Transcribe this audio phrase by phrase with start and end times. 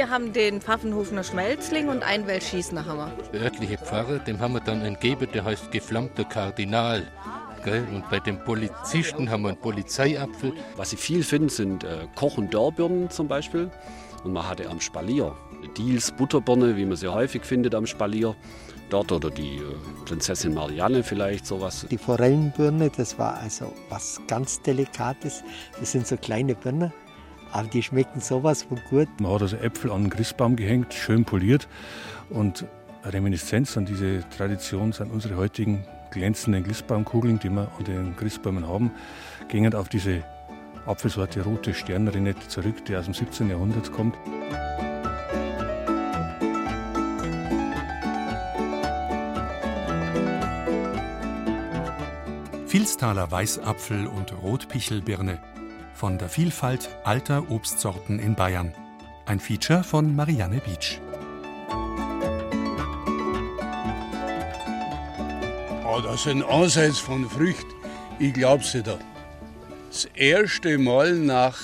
[0.00, 3.12] Wir haben den Pfaffenhofener Schmelzling und ein Weltschießner Hammer.
[3.34, 7.06] Der örtliche Pfarrer, dem haben wir dann einen Geber, der heißt geflammter Kardinal.
[7.66, 7.86] Gell?
[7.92, 10.54] Und bei den Polizisten haben wir einen Polizeiapfel.
[10.76, 13.70] Was Sie viel finden, sind äh, Koch- und Dörrbirnen zum Beispiel.
[14.24, 15.36] Und man hatte am Spalier
[15.76, 18.34] Diels Butterbirne, wie man sie häufig findet am Spalier.
[18.88, 19.62] Dort oder die äh,
[20.06, 21.86] Prinzessin Marianne vielleicht sowas.
[21.90, 25.44] Die Forellenbirne, das war also was ganz Delikates.
[25.78, 26.90] Das sind so kleine Birnen,
[27.52, 29.08] aber die schmecken sowas von gut.
[29.20, 31.68] Man hat also Äpfel an den Christbaum gehängt, schön poliert.
[32.30, 32.64] Und
[33.02, 38.66] eine Reminiszenz an diese Tradition sind unsere heutigen glänzenden Christbaumkugeln, die wir an den Christbäumen
[38.66, 38.90] haben,
[39.48, 40.22] gingen auf diese
[40.86, 43.48] Apfelsorte rote Sternrinette zurück, die aus dem 17.
[43.48, 44.16] Jahrhundert kommt.
[52.66, 55.38] Vilstaler Weißapfel und Rotpichelbirne
[56.00, 58.72] von der Vielfalt alter Obstsorten in Bayern.
[59.26, 60.98] Ein Feature von Marianne Beach.
[65.86, 67.74] Oh, das sind Ansatz von Früchten.
[68.18, 68.98] Ich glaub's dir da.
[69.90, 71.58] Das erste Mal nach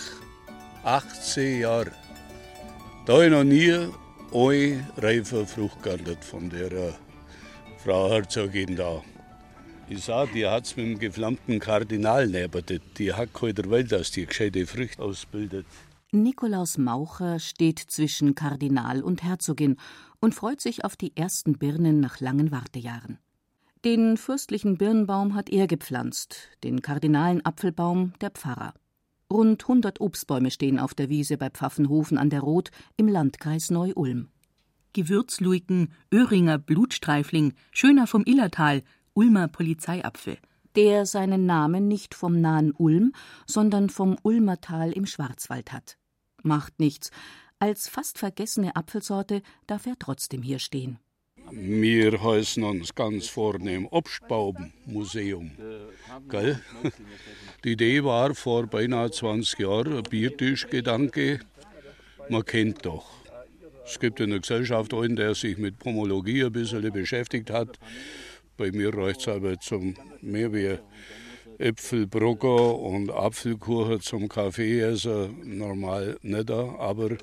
[0.84, 1.92] 18 Jahren.
[3.06, 3.72] Da habe ich noch nie
[4.34, 6.92] eine reife Frucht geerntet von der äh,
[7.82, 9.02] Frau Herzogin da.
[9.88, 12.82] Ich sag, die hat's mit dem geflammten Kardinal nebetet.
[12.98, 15.64] Die hat keine der Welt, dass die gescheite Früchte ausbildet.
[16.10, 19.76] Nikolaus Maucher steht zwischen Kardinal und Herzogin
[20.20, 23.18] und freut sich auf die ersten Birnen nach langen Wartejahren.
[23.84, 28.74] Den fürstlichen Birnbaum hat er gepflanzt, den kardinalen Apfelbaum der Pfarrer.
[29.32, 34.30] Rund 100 Obstbäume stehen auf der Wiese bei Pfaffenhofen an der Rot im Landkreis Neu-Ulm.
[34.94, 38.82] Gewürzluiken, Öhringer Blutstreifling, Schöner vom Illertal,
[39.16, 40.36] Ulmer Polizeiapfel.
[40.76, 43.14] Der seinen Namen nicht vom nahen Ulm,
[43.46, 45.96] sondern vom Ulmertal im Schwarzwald hat.
[46.42, 47.10] Macht nichts.
[47.58, 50.98] Als fast vergessene Apfelsorte darf er trotzdem hier stehen.
[51.50, 55.52] Wir heißen uns ganz vornehm Obstbaummuseum.
[56.28, 56.60] Gell?
[57.64, 61.40] Die Idee war vor beinahe 20 Jahren ein Biertischgedanke.
[62.28, 63.10] Man kennt doch.
[63.86, 67.78] Es gibt eine Gesellschaft einen, der sich mit Pomologie ein bisschen beschäftigt hat.
[68.56, 70.78] Bei mir reicht es aber zum mehr wie
[71.58, 76.50] Äpfelbrocker und Apfelkuchen zum Kaffee essen normal nicht.
[76.50, 77.16] Aber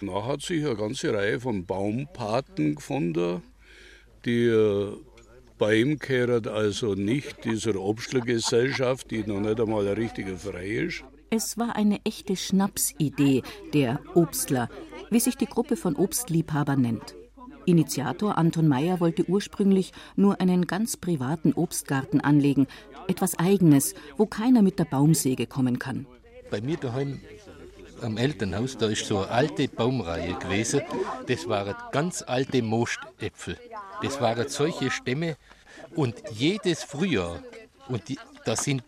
[0.00, 3.42] da hat sich eine ganze Reihe von Baumpaten gefunden,
[4.24, 4.92] die äh,
[5.58, 11.04] bei ihm gehört also nicht dieser Obstlergesellschaft, die noch nicht einmal ein richtiger Verein ist.
[11.30, 13.42] Es war eine echte Schnapsidee,
[13.74, 14.70] der Obstler,
[15.10, 17.17] wie sich die Gruppe von Obstliebhabern nennt.
[17.68, 22.66] Initiator Anton Meyer wollte ursprünglich nur einen ganz privaten Obstgarten anlegen,
[23.06, 26.06] etwas Eigenes, wo keiner mit der Baumsäge kommen kann.
[26.50, 27.20] Bei mir daheim
[28.00, 30.82] am Elternhaus, da ist so eine alte Baumreihe gewesen.
[31.26, 33.58] Das waren ganz alte Moostäpfel.
[34.02, 35.36] Das waren solche Stämme
[35.94, 37.42] und jedes Frühjahr,
[37.88, 38.02] und
[38.44, 38.82] da sind,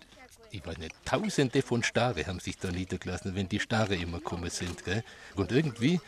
[0.51, 4.51] ich weiß nicht, tausende von Stare haben sich da niedergelassen, wenn die Stare immer gekommen
[4.51, 4.85] sind.
[4.85, 5.03] Gell?
[5.37, 6.01] Und irgendwie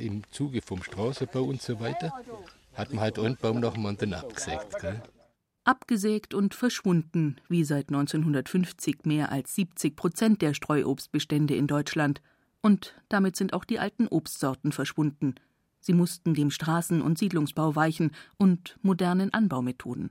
[0.00, 2.12] im Zuge vom Straßenbau und so weiter
[2.74, 4.80] hat man halt einen Baum nach dem anderen abgesägt.
[4.80, 5.02] Gell?
[5.64, 12.22] Abgesägt und verschwunden, wie seit 1950 mehr als 70 Prozent der Streuobstbestände in Deutschland.
[12.62, 15.34] Und damit sind auch die alten Obstsorten verschwunden.
[15.80, 20.10] Sie mussten dem Straßen- und Siedlungsbau weichen und modernen Anbaumethoden.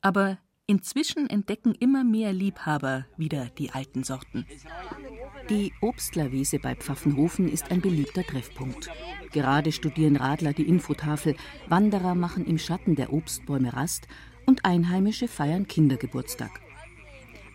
[0.00, 4.46] Aber inzwischen entdecken immer mehr Liebhaber wieder die alten Sorten.
[5.48, 8.90] Die Obstlerwiese bei Pfaffenhofen ist ein beliebter Treffpunkt.
[9.32, 11.36] Gerade studieren Radler die Infotafel,
[11.68, 14.08] Wanderer machen im Schatten der Obstbäume Rast
[14.44, 16.50] und Einheimische feiern Kindergeburtstag.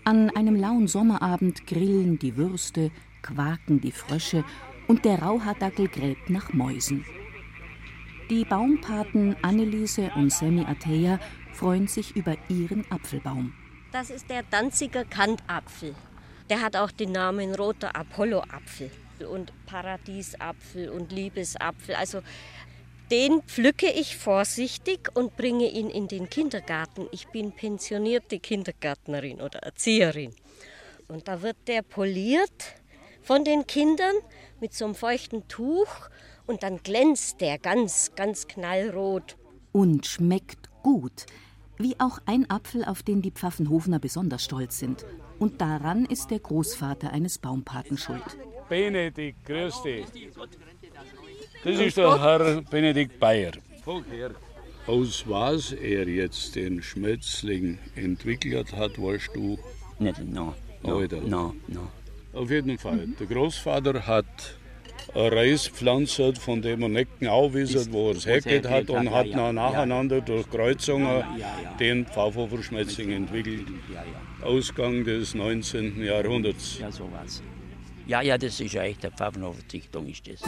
[0.04, 2.92] An einem lauen Sommerabend grillen die Würste,
[3.22, 4.44] quaken die Frösche
[4.88, 7.06] und der Rauhaardackel gräbt nach Mäusen.
[8.30, 11.20] Die Baumpaten Anneliese und Sammy Ateya
[11.62, 13.54] freuen sich über ihren Apfelbaum.
[13.92, 15.94] Das ist der Danziger Kantapfel.
[16.50, 18.90] Der hat auch den Namen roter Apollo-Apfel
[19.30, 21.94] und Paradiesapfel und Liebesapfel.
[21.94, 22.24] Also
[23.12, 27.06] den pflücke ich vorsichtig und bringe ihn in den Kindergarten.
[27.12, 30.34] Ich bin pensionierte Kindergärtnerin oder Erzieherin.
[31.08, 32.74] Und da wird der poliert
[33.22, 34.16] von den Kindern
[34.60, 36.10] mit so einem feuchten Tuch
[36.48, 39.38] und dann glänzt der ganz, ganz knallrot.
[39.74, 41.28] Und schmeckt Gut,
[41.84, 45.06] wie auch ein Apfel, auf den die Pfaffenhofner besonders stolz sind.
[45.40, 48.24] Und daran ist der Großvater eines Baumpaten schuld.
[48.70, 50.06] Benedikt, grüß dich.
[51.64, 53.54] Das ist der Herr Benedikt Bayer.
[54.88, 59.60] Aus was er jetzt den Schmetterling entwickelt hat, weißt du?
[60.00, 60.56] Nicht, no.
[60.84, 61.88] No, no, no.
[62.34, 63.08] Auf jeden Fall.
[63.20, 64.58] Der Großvater hat
[65.14, 69.12] eine Reispflanze, von dem er nicht genau wissen, wo er es hergeht hat, und ja,
[69.12, 69.72] hat ja, nach ja.
[69.72, 71.74] nacheinander durch Kreuzungen Ja, ja.
[71.80, 73.68] den Pfafferfer Schmetterling entwickelt.
[73.94, 74.46] Ja, ja.
[74.46, 76.02] Ausgang des 19.
[76.04, 76.80] Jahrhunderts.
[76.80, 77.44] Ja, sowas.
[78.08, 80.42] Ja, ja, das ist ja echt eine Pfaffenhofer-Dichtung, ist das.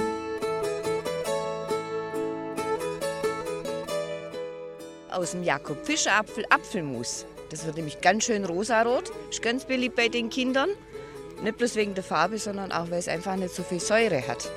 [5.12, 7.26] Aus dem Jakob Fischer Apfel Apfelmus.
[7.52, 9.12] Das wird nämlich ganz schön rosarot.
[9.30, 10.70] Ist ganz beliebt bei den Kindern.
[11.44, 14.50] Nicht bloß wegen der Farbe, sondern auch, weil es einfach nicht so viel Säure hat.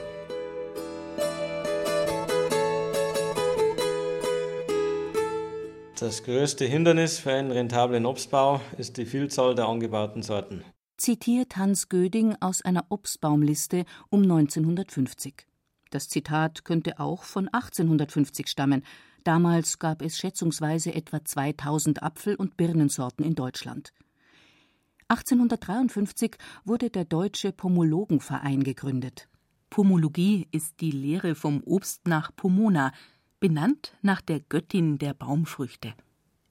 [5.98, 10.62] Das größte Hindernis für einen rentablen Obstbau ist die Vielzahl der angebauten Sorten.
[10.96, 15.46] Zitiert Hans Göding aus einer Obstbaumliste um 1950.
[15.90, 18.84] Das Zitat könnte auch von 1850 stammen.
[19.24, 23.92] Damals gab es schätzungsweise etwa 2000 Apfel- und Birnensorten in Deutschland.
[25.08, 29.28] 1853 wurde der Deutsche Pomologenverein gegründet.
[29.70, 32.92] Pomologie ist die Lehre vom Obst nach Pomona,
[33.38, 35.94] benannt nach der Göttin der Baumfrüchte.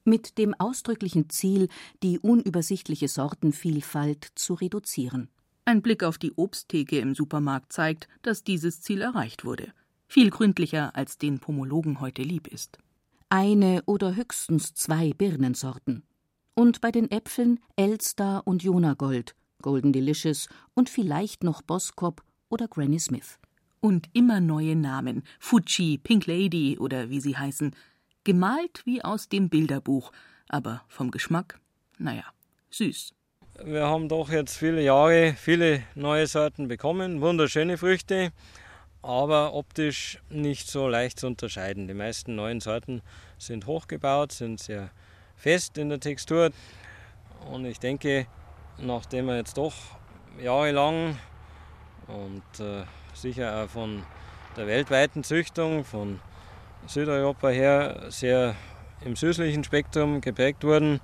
[0.04, 1.68] Mit dem ausdrücklichen Ziel,
[2.02, 5.28] die unübersichtliche Sortenvielfalt zu reduzieren.
[5.66, 9.72] Ein Blick auf die Obsttheke im Supermarkt zeigt, dass dieses Ziel erreicht wurde.
[10.08, 12.78] Viel gründlicher, als den Pomologen heute lieb ist.
[13.28, 16.04] Eine oder höchstens zwei Birnensorten.
[16.58, 22.98] Und bei den Äpfeln Elster und Jonagold, Golden Delicious und vielleicht noch Boskop oder Granny
[22.98, 23.38] Smith.
[23.80, 27.76] Und immer neue Namen, Fuji, Pink Lady oder wie sie heißen,
[28.24, 30.12] gemalt wie aus dem Bilderbuch,
[30.48, 31.60] aber vom Geschmack,
[31.98, 32.24] naja,
[32.70, 33.12] süß.
[33.62, 38.32] Wir haben doch jetzt viele Jahre viele neue Sorten bekommen, wunderschöne Früchte,
[39.02, 41.86] aber optisch nicht so leicht zu unterscheiden.
[41.86, 43.02] Die meisten neuen Sorten
[43.36, 44.90] sind hochgebaut, sind sehr
[45.36, 46.50] fest in der Textur
[47.50, 48.26] und ich denke,
[48.78, 49.74] nachdem wir jetzt doch
[50.42, 51.18] jahrelang
[52.08, 52.84] und äh,
[53.14, 54.02] sicher auch von
[54.56, 56.20] der weltweiten Züchtung von
[56.86, 58.54] Südeuropa her sehr
[59.04, 61.00] im süßlichen Spektrum geprägt wurden,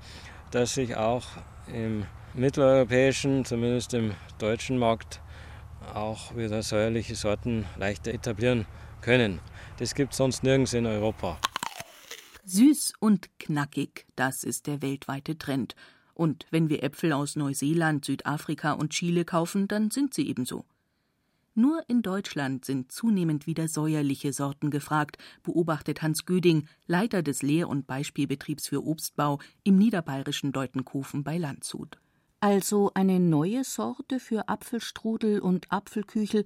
[0.50, 1.24] dass sich auch
[1.72, 5.20] im mitteleuropäischen, zumindest im deutschen Markt,
[5.94, 8.66] auch wieder säuerliche Sorten leichter etablieren
[9.00, 9.40] können.
[9.78, 11.38] Das gibt es sonst nirgends in Europa.
[12.44, 15.76] Süß und knackig, das ist der weltweite Trend.
[16.14, 20.64] Und wenn wir Äpfel aus Neuseeland, Südafrika und Chile kaufen, dann sind sie ebenso.
[21.54, 27.68] Nur in Deutschland sind zunehmend wieder säuerliche Sorten gefragt, beobachtet Hans Göding, Leiter des Lehr-
[27.68, 31.98] und Beispielbetriebs für Obstbau im niederbayerischen Deutenkofen bei Landshut.
[32.40, 36.42] Also eine neue Sorte für Apfelstrudel und Apfelküchel,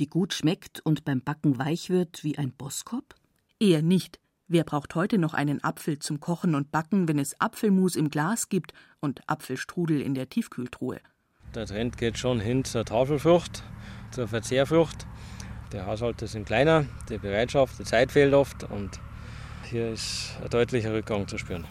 [0.00, 3.14] die gut schmeckt und beim Backen weich wird wie ein Boskop?
[3.60, 4.20] Eher nicht.
[4.46, 8.50] Wer braucht heute noch einen Apfel zum Kochen und Backen, wenn es Apfelmus im Glas
[8.50, 11.00] gibt und Apfelstrudel in der Tiefkühltruhe?
[11.54, 13.62] Der Trend geht schon hin zur Tafelfrucht,
[14.10, 15.06] zur Verzehrfrucht.
[15.72, 19.00] Die Haushalte sind kleiner, die Bereitschaft, die Zeit fehlt oft und
[19.70, 21.66] hier ist ein deutlicher Rückgang zu spüren.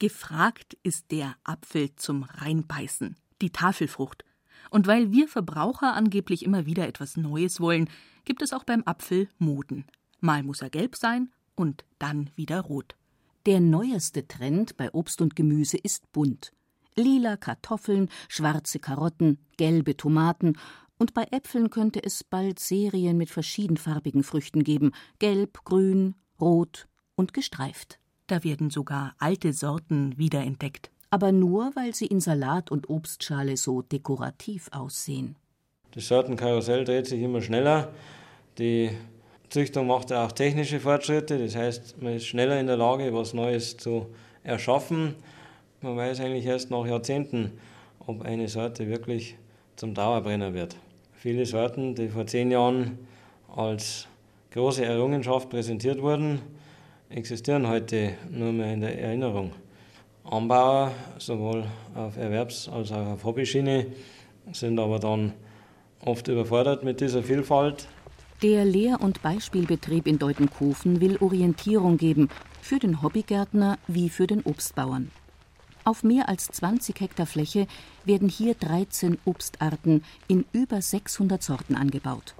[0.00, 4.24] Gefragt ist der Apfel zum Reinbeißen, die Tafelfrucht.
[4.70, 7.88] Und weil wir Verbraucher angeblich immer wieder etwas Neues wollen,
[8.24, 9.84] gibt es auch beim Apfel Moden.
[10.18, 11.30] Mal muss er gelb sein
[11.60, 12.96] und dann wieder rot.
[13.46, 16.52] Der neueste Trend bei Obst und Gemüse ist bunt.
[16.96, 20.54] Lila Kartoffeln, schwarze Karotten, gelbe Tomaten
[20.98, 27.32] und bei Äpfeln könnte es bald Serien mit verschiedenfarbigen Früchten geben: gelb, grün, rot und
[27.32, 27.98] gestreift.
[28.26, 30.90] Da werden sogar alte Sorten wiederentdeckt.
[31.08, 35.36] Aber nur, weil sie in Salat und Obstschale so dekorativ aussehen.
[35.92, 37.92] Das Sortenkarussell dreht sich immer schneller.
[38.58, 38.90] Die
[39.50, 43.76] Züchtung macht auch technische Fortschritte, das heißt, man ist schneller in der Lage, was Neues
[43.76, 44.06] zu
[44.44, 45.16] erschaffen.
[45.82, 47.58] Man weiß eigentlich erst nach Jahrzehnten,
[48.06, 49.34] ob eine Sorte wirklich
[49.74, 50.76] zum Dauerbrenner wird.
[51.14, 52.98] Viele Sorten, die vor zehn Jahren
[53.52, 54.06] als
[54.52, 56.40] große Errungenschaft präsentiert wurden,
[57.08, 59.50] existieren heute nur mehr in der Erinnerung.
[60.22, 61.64] Anbauer, sowohl
[61.96, 63.86] auf Erwerbs- als auch auf Hobbyschiene,
[64.52, 65.32] sind aber dann
[66.04, 67.88] oft überfordert mit dieser Vielfalt.
[68.42, 72.30] Der Lehr- und Beispielbetrieb in Deutenkofen will Orientierung geben,
[72.62, 75.10] für den Hobbygärtner wie für den Obstbauern.
[75.84, 77.66] Auf mehr als 20 Hektar Fläche
[78.06, 82.34] werden hier 13 Obstarten in über 600 Sorten angebaut.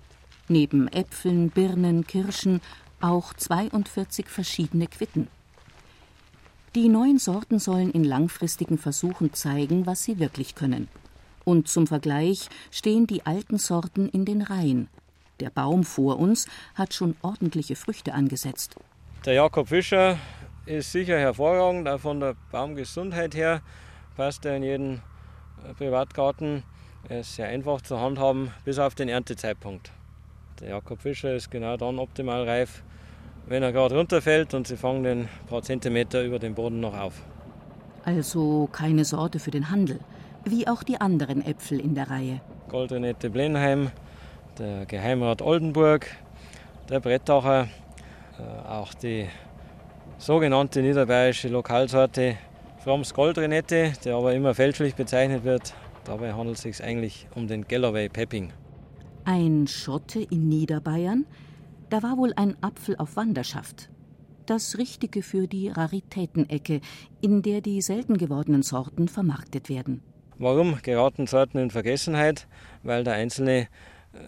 [0.49, 2.62] Neben Äpfeln, Birnen, Kirschen
[3.02, 5.28] auch 42 verschiedene Quitten.
[6.75, 10.88] Die neuen Sorten sollen in langfristigen Versuchen zeigen, was sie wirklich können.
[11.45, 14.88] Und zum Vergleich stehen die alten Sorten in den Reihen.
[15.40, 18.76] Der Baum vor uns hat schon ordentliche Früchte angesetzt.
[19.25, 20.18] Der Jakob Fischer
[20.66, 23.62] ist sicher hervorragend, auch von der Baumgesundheit her
[24.16, 25.02] passt er in jeden
[25.78, 26.62] Privatgarten.
[27.09, 29.92] Er ist sehr einfach zu handhaben, bis auf den Erntezeitpunkt.
[30.61, 32.82] Der Jakob Fischer ist genau dann optimal reif,
[33.47, 37.23] wenn er gerade runterfällt und sie fangen den paar Zentimeter über dem Boden noch auf.
[38.04, 40.00] Also keine Sorte für den Handel,
[40.44, 42.40] wie auch die anderen Äpfel in der Reihe.
[42.68, 43.90] Goldrenette Blenheim,
[44.61, 46.07] der Geheimrat Oldenburg,
[46.90, 47.69] der Brettacher,
[48.38, 49.26] äh, auch die
[50.19, 52.37] sogenannte niederbayerische Lokalsorte
[52.85, 55.75] Fromms Goldrenette, der aber immer fälschlich bezeichnet wird.
[56.05, 58.52] Dabei handelt es sich eigentlich um den Galloway Pepping.
[59.25, 61.25] Ein Schotte in Niederbayern?
[61.88, 63.88] Da war wohl ein Apfel auf Wanderschaft.
[64.45, 66.81] Das Richtige für die Raritätenecke,
[67.21, 70.02] in der die selten gewordenen Sorten vermarktet werden.
[70.38, 72.47] Warum geraten Sorten in Vergessenheit?
[72.83, 73.69] Weil der Einzelne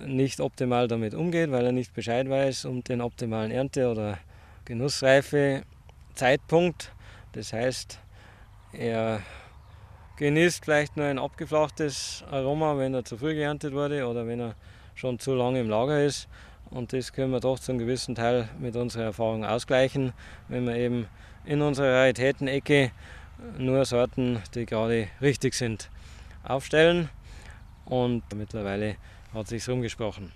[0.06, 4.18] nicht optimal damit umgeht, weil er nicht Bescheid weiß um den optimalen Ernte- oder
[4.64, 5.62] Genussreife
[6.14, 6.92] Zeitpunkt.
[7.32, 7.98] Das heißt,
[8.72, 9.20] er
[10.16, 14.54] genießt vielleicht nur ein abgeflachtes Aroma, wenn er zu früh geerntet wurde oder wenn er
[14.94, 16.28] schon zu lange im Lager ist.
[16.70, 20.12] Und das können wir doch zu einem gewissen Teil mit unserer Erfahrung ausgleichen,
[20.48, 21.06] wenn wir eben
[21.44, 22.92] in unserer Raritätenecke
[23.58, 25.90] nur Sorten, die gerade richtig sind,
[26.44, 27.08] aufstellen.
[27.84, 28.96] Und mittlerweile
[29.32, 30.32] hat sich rumgesprochen.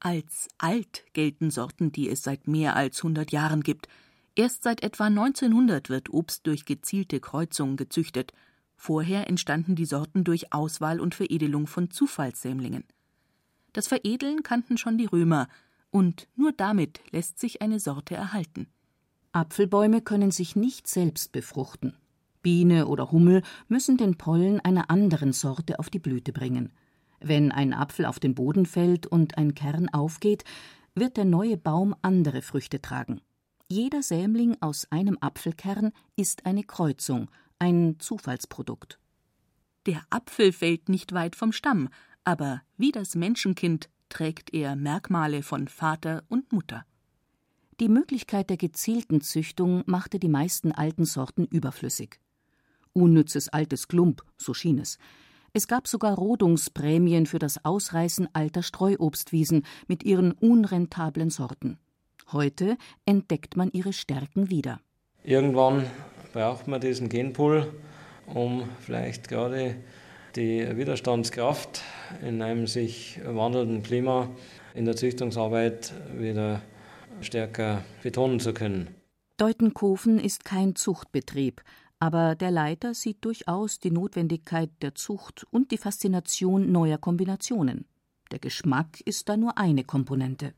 [0.00, 3.88] Als alt gelten Sorten, die es seit mehr als 100 Jahren gibt.
[4.36, 8.32] Erst seit etwa 1900 wird Obst durch gezielte Kreuzungen gezüchtet.
[8.76, 12.84] Vorher entstanden die Sorten durch Auswahl und Veredelung von Zufallssämlingen.
[13.72, 15.48] Das Veredeln kannten schon die Römer,
[15.90, 18.68] und nur damit lässt sich eine Sorte erhalten.
[19.32, 21.96] Apfelbäume können sich nicht selbst befruchten.
[22.42, 26.72] Biene oder Hummel müssen den Pollen einer anderen Sorte auf die Blüte bringen.
[27.20, 30.44] Wenn ein Apfel auf den Boden fällt und ein Kern aufgeht,
[30.94, 33.20] wird der neue Baum andere Früchte tragen.
[33.68, 38.98] Jeder Sämling aus einem Apfelkern ist eine Kreuzung, ein Zufallsprodukt.
[39.86, 41.88] Der Apfel fällt nicht weit vom Stamm,
[42.24, 46.84] aber wie das Menschenkind trägt er Merkmale von Vater und Mutter.
[47.80, 52.18] Die Möglichkeit der gezielten Züchtung machte die meisten alten Sorten überflüssig.
[52.92, 54.98] Unnützes altes Klump, so schien es.
[55.52, 61.78] Es gab sogar Rodungsprämien für das Ausreißen alter Streuobstwiesen mit ihren unrentablen Sorten.
[62.32, 62.76] Heute
[63.06, 64.80] entdeckt man ihre Stärken wieder.
[65.24, 65.86] Irgendwann
[66.32, 67.72] braucht man diesen Genpool,
[68.26, 69.76] um vielleicht gerade
[70.36, 71.82] die Widerstandskraft
[72.22, 74.28] in einem sich wandelnden Klima
[74.74, 76.60] in der Züchtungsarbeit wieder
[77.20, 78.94] stärker betonen zu können.
[79.38, 81.62] Deutenkofen ist kein Zuchtbetrieb,
[82.00, 87.86] aber der Leiter sieht durchaus die Notwendigkeit der Zucht und die Faszination neuer Kombinationen.
[88.30, 90.54] Der Geschmack ist da nur eine Komponente.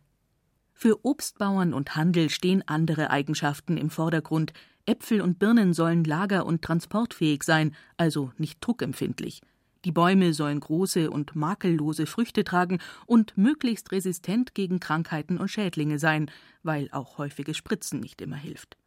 [0.72, 4.52] Für Obstbauern und Handel stehen andere Eigenschaften im Vordergrund.
[4.86, 9.42] Äpfel und Birnen sollen lager- und transportfähig sein, also nicht druckempfindlich.
[9.84, 15.98] Die Bäume sollen große und makellose Früchte tragen und möglichst resistent gegen Krankheiten und Schädlinge
[15.98, 16.30] sein,
[16.62, 18.79] weil auch häufiges Spritzen nicht immer hilft.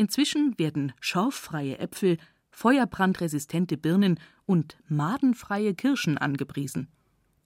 [0.00, 2.16] Inzwischen werden schorffreie Äpfel,
[2.50, 6.88] feuerbrandresistente Birnen und madenfreie Kirschen angepriesen.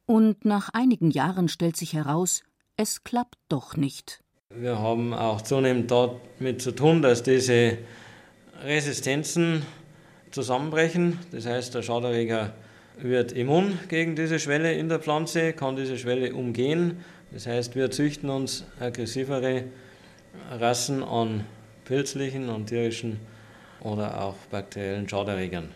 [0.07, 2.45] Und nach einigen Jahren stellt sich heraus,
[2.77, 4.23] es klappt doch nicht.
[4.51, 7.79] Wir haben auch zunehmend damit zu tun, dass diese
[8.63, 9.63] Resistenzen
[10.31, 11.19] zusammenbrechen.
[11.33, 12.55] Das heißt, der Schaderreger
[12.99, 16.99] wird immun gegen diese Schwelle in der Pflanze, kann diese Schwelle umgehen.
[17.33, 19.65] Das heißt, wir züchten uns aggressivere
[20.53, 21.45] Rassen an
[21.85, 23.21] pilzlichen und tierischen
[23.81, 25.71] oder auch bakteriellen Schaderregern.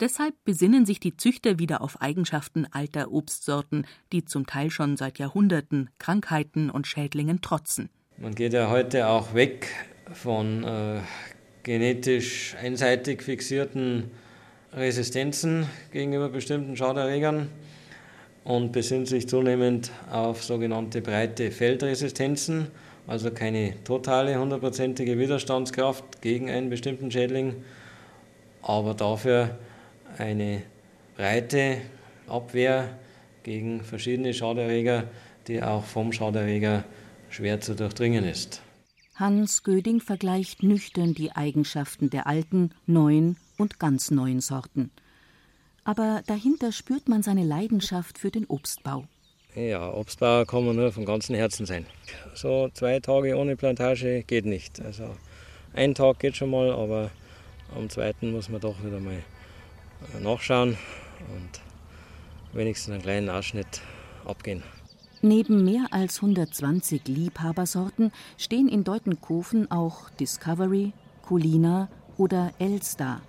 [0.00, 5.18] Deshalb besinnen sich die Züchter wieder auf Eigenschaften alter Obstsorten, die zum Teil schon seit
[5.18, 7.90] Jahrhunderten Krankheiten und Schädlingen trotzen.
[8.16, 9.68] Man geht ja heute auch weg
[10.12, 11.00] von äh,
[11.62, 14.10] genetisch einseitig fixierten
[14.72, 17.48] Resistenzen gegenüber bestimmten Schaderregern
[18.42, 22.68] und besinnt sich zunehmend auf sogenannte breite Feldresistenzen,
[23.06, 27.62] also keine totale hundertprozentige Widerstandskraft gegen einen bestimmten Schädling,
[28.62, 29.58] aber dafür
[30.18, 30.62] eine
[31.16, 31.78] breite
[32.26, 32.98] Abwehr
[33.42, 35.04] gegen verschiedene Schaderreger,
[35.48, 36.84] die auch vom Schaderreger
[37.28, 38.62] schwer zu durchdringen ist.
[39.14, 44.90] Hans Göding vergleicht nüchtern die Eigenschaften der alten, neuen und ganz neuen Sorten.
[45.84, 49.04] Aber dahinter spürt man seine Leidenschaft für den Obstbau.
[49.54, 51.86] Ja, Obstbauer kann man nur von ganzem Herzen sein.
[52.34, 54.80] So zwei Tage ohne Plantage geht nicht.
[54.80, 55.04] Also
[55.74, 57.10] Ein Tag geht schon mal, aber
[57.76, 60.76] am zweiten muss man doch wieder mal äh, nachschauen
[61.34, 61.60] und
[62.52, 63.80] wenigstens einen kleinen Ausschnitt
[64.24, 64.62] abgehen.
[65.22, 70.92] Neben mehr als 120 Liebhabersorten stehen in Deutenkofen auch Discovery,
[71.22, 73.22] Culina oder Elstar.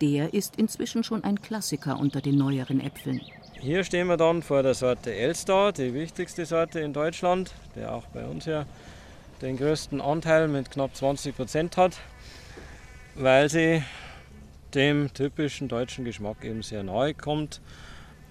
[0.00, 3.20] Der ist inzwischen schon ein Klassiker unter den neueren Äpfeln.
[3.62, 8.06] Hier stehen wir dann vor der Sorte Elstar, die wichtigste Sorte in Deutschland, der auch
[8.06, 8.66] bei uns ja
[9.40, 11.96] den größten Anteil mit knapp 20 Prozent hat,
[13.14, 13.84] weil sie
[14.74, 17.60] dem typischen deutschen Geschmack eben sehr nahe kommt.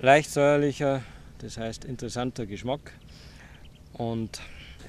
[0.01, 1.01] Leicht säuerlicher,
[1.37, 2.91] das heißt interessanter Geschmack
[3.93, 4.41] und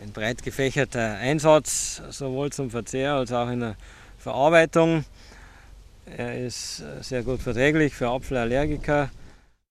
[0.02, 3.76] ein breit gefächerter Einsatz, sowohl zum Verzehr als auch in der
[4.18, 5.04] Verarbeitung.
[6.04, 9.08] Er ist sehr gut verträglich für Apfelallergiker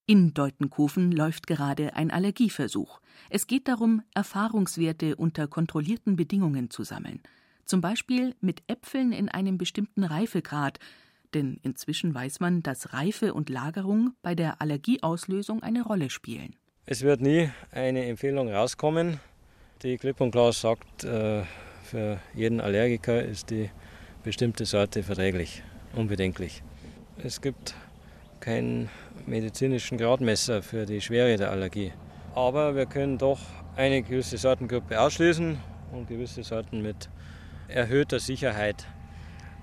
[0.05, 3.01] in Deutenkofen läuft gerade ein Allergieversuch.
[3.29, 7.22] Es geht darum, Erfahrungswerte unter kontrollierten Bedingungen zu sammeln.
[7.65, 10.79] Zum Beispiel mit Äpfeln in einem bestimmten Reifegrad.
[11.34, 16.55] Denn inzwischen weiß man, dass Reife und Lagerung bei der Allergieauslösung eine Rolle spielen.
[16.86, 19.20] Es wird nie eine Empfehlung rauskommen.
[19.84, 21.43] Die Klipp und Klar sagt, äh,
[21.84, 23.70] für jeden Allergiker ist die
[24.24, 25.63] bestimmte Sorte verträglich,
[25.96, 26.63] unbedenklich.
[27.24, 27.75] Es gibt
[28.39, 28.89] keinen
[29.27, 31.93] medizinischen Gradmesser für die Schwere der Allergie.
[32.35, 33.39] Aber wir können doch
[33.75, 35.57] eine gewisse Sortengruppe ausschließen
[35.91, 37.09] und gewisse Sorten mit
[37.67, 38.85] erhöhter Sicherheit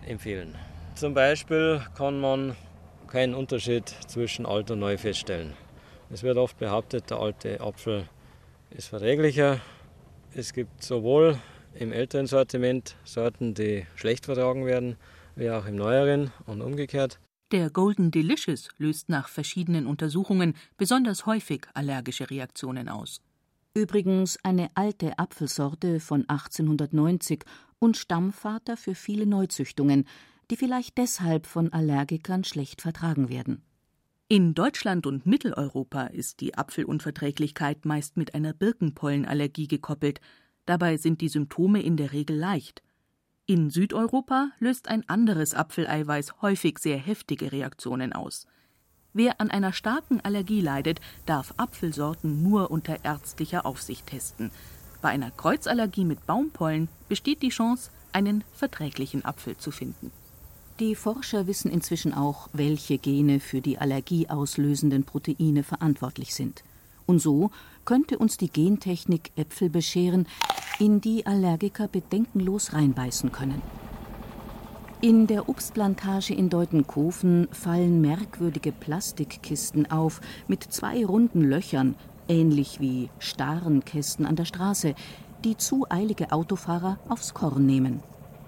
[0.07, 0.55] empfehlen.
[0.95, 2.57] Zum Beispiel kann man
[3.07, 5.55] keinen Unterschied zwischen alt und neu feststellen.
[6.11, 8.09] Es wird oft behauptet, der alte Apfel
[8.71, 9.61] ist verträglicher.
[10.35, 11.39] Es gibt sowohl
[11.75, 14.97] im älteren Sortiment Sorten, die schlecht vertragen werden,
[15.37, 17.19] wie auch im neueren und umgekehrt.
[17.51, 23.23] Der Golden Delicious löst nach verschiedenen Untersuchungen besonders häufig allergische Reaktionen aus.
[23.73, 27.45] Übrigens eine alte Apfelsorte von 1890
[27.79, 30.05] und Stammvater für viele Neuzüchtungen,
[30.51, 33.63] die vielleicht deshalb von Allergikern schlecht vertragen werden.
[34.29, 40.21] In Deutschland und Mitteleuropa ist die Apfelunverträglichkeit meist mit einer Birkenpollenallergie gekoppelt.
[40.67, 42.83] Dabei sind die Symptome in der Regel leicht.
[43.51, 48.47] In Südeuropa löst ein anderes Apfeleiweiß häufig sehr heftige Reaktionen aus.
[49.15, 54.51] Wer an einer starken Allergie leidet, darf Apfelsorten nur unter ärztlicher Aufsicht testen.
[55.01, 60.13] Bei einer Kreuzallergie mit Baumpollen besteht die Chance, einen verträglichen Apfel zu finden.
[60.79, 66.65] Die Forscher wissen inzwischen auch, welche Gene für die allergieauslösenden Proteine verantwortlich sind.
[67.07, 67.51] Und so
[67.89, 70.27] könnte uns die Gentechnik Äpfel bescheren,
[70.79, 73.63] in die Allergiker bedenkenlos reinbeißen können.
[75.01, 81.95] In der Obstplantage in Deutenkofen fallen merkwürdige Plastikkisten auf mit zwei runden Löchern,
[82.29, 84.95] ähnlich wie Starrenkästen an der Straße,
[85.45, 88.03] die zu eilige Autofahrer aufs Korn nehmen.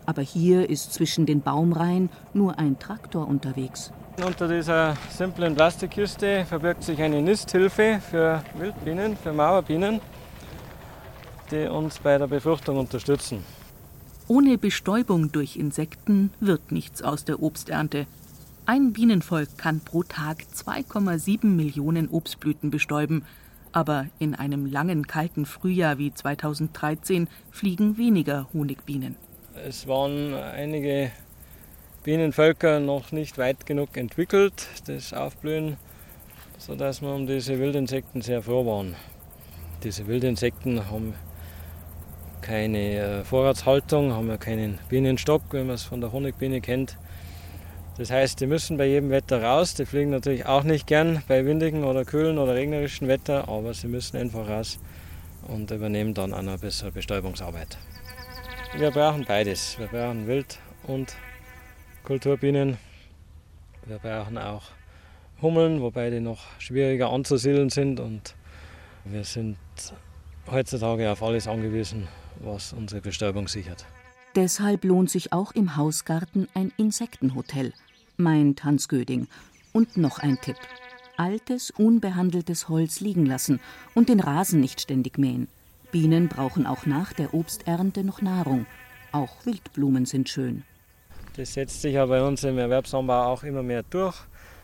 [0.05, 3.91] Aber hier ist zwischen den Baumreihen nur ein Traktor unterwegs.
[4.25, 10.01] Unter dieser simplen Plastikkiste verbirgt sich eine Nisthilfe für Wildbienen, für Mauerbienen,
[11.51, 13.43] die uns bei der Befruchtung unterstützen.
[14.29, 18.07] Ohne Bestäubung durch Insekten wird nichts aus der Obsternte.
[18.67, 23.25] Ein Bienenvolk kann pro Tag 2,7 Millionen Obstblüten bestäuben,
[23.73, 29.17] aber in einem langen kalten Frühjahr wie 2013 fliegen weniger Honigbienen.
[29.67, 31.11] Es waren einige
[32.03, 35.77] Bienenvölker noch nicht weit genug entwickelt, das Aufblühen,
[36.57, 38.97] sodass wir um diese Wildinsekten sehr froh waren.
[39.85, 41.15] Diese Wildinsekten haben
[42.41, 46.97] keine äh, Vorratshaltung, haben ja keinen Bienenstock, wie man es von der Honigbiene kennt.
[47.99, 49.75] Das heißt, die müssen bei jedem Wetter raus.
[49.75, 53.89] Die fliegen natürlich auch nicht gern bei windigen oder kühlen oder regnerischen Wetter, aber sie
[53.89, 54.79] müssen einfach raus
[55.49, 57.77] und übernehmen dann eine bessere Bestäubungsarbeit.
[58.75, 59.79] Wir brauchen beides.
[59.79, 61.15] Wir brauchen Wild- und
[62.11, 62.77] Kulturbienen.
[63.87, 64.65] Wir brauchen auch
[65.41, 68.01] Hummeln, wobei die noch schwieriger anzusiedeln sind.
[68.01, 68.35] Und
[69.05, 69.59] wir sind
[70.51, 72.09] heutzutage auf alles angewiesen,
[72.41, 73.87] was unsere Bestäubung sichert.
[74.35, 77.75] Deshalb lohnt sich auch im Hausgarten ein Insektenhotel,
[78.17, 79.29] meint Hans Göding.
[79.73, 80.59] Und noch ein Tipp.
[81.17, 83.61] Altes, unbehandeltes Holz liegen lassen
[83.95, 85.47] und den Rasen nicht ständig mähen.
[85.93, 88.67] Bienen brauchen auch nach der Obsternte noch Nahrung.
[89.13, 90.65] Auch Wildblumen sind schön.
[91.37, 94.17] Das setzt sich ja bei uns im Erwerbsanbau auch immer mehr durch.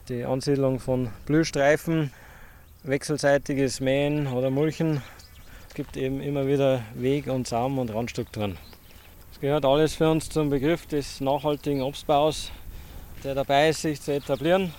[0.08, 2.12] Die Ansiedlung von Blühstreifen,
[2.82, 5.00] wechselseitiges Mähen oder Mulchen
[5.74, 8.58] gibt eben immer wieder Weg- und Samen- und Randstrukturen.
[9.32, 12.50] Es gehört alles für uns zum Begriff des nachhaltigen Obstbaus,
[13.22, 14.72] der dabei ist, sich zu etablieren.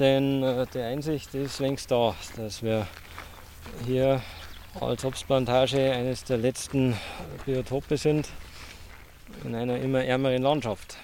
[0.00, 2.88] Denn äh, die Einsicht ist längst da, dass wir
[3.86, 4.20] hier
[4.80, 6.96] als Obstplantage eines der letzten
[7.46, 8.28] Biotope sind
[9.44, 10.98] in einer immer ärmeren Landschaft.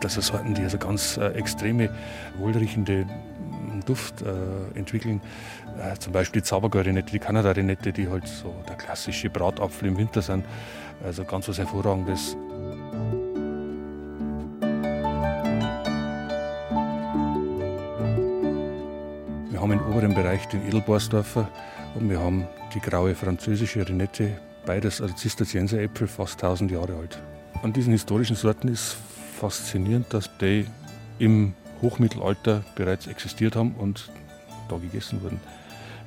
[0.00, 1.90] gibt also Sorten, die also ganz äh, extreme,
[2.38, 3.06] wohlriechende
[3.84, 5.20] Duft äh, entwickeln.
[5.78, 10.22] Äh, zum Beispiel die Zaubergarinette, die Kanada-Rinette, die halt so der klassische Bratapfel im Winter
[10.22, 10.46] sind.
[11.04, 12.36] Also ganz was Hervorragendes.
[19.60, 21.46] Wir haben im oberen Bereich den Edelborsdorfer
[21.94, 24.30] und wir haben die graue französische Rinette,
[24.64, 27.18] beides also Zisterzienseräpfel, fast 1000 Jahre alt.
[27.62, 28.96] An diesen historischen Sorten ist
[29.38, 30.64] faszinierend, dass die
[31.18, 34.10] im Hochmittelalter bereits existiert haben und
[34.70, 35.38] da gegessen wurden.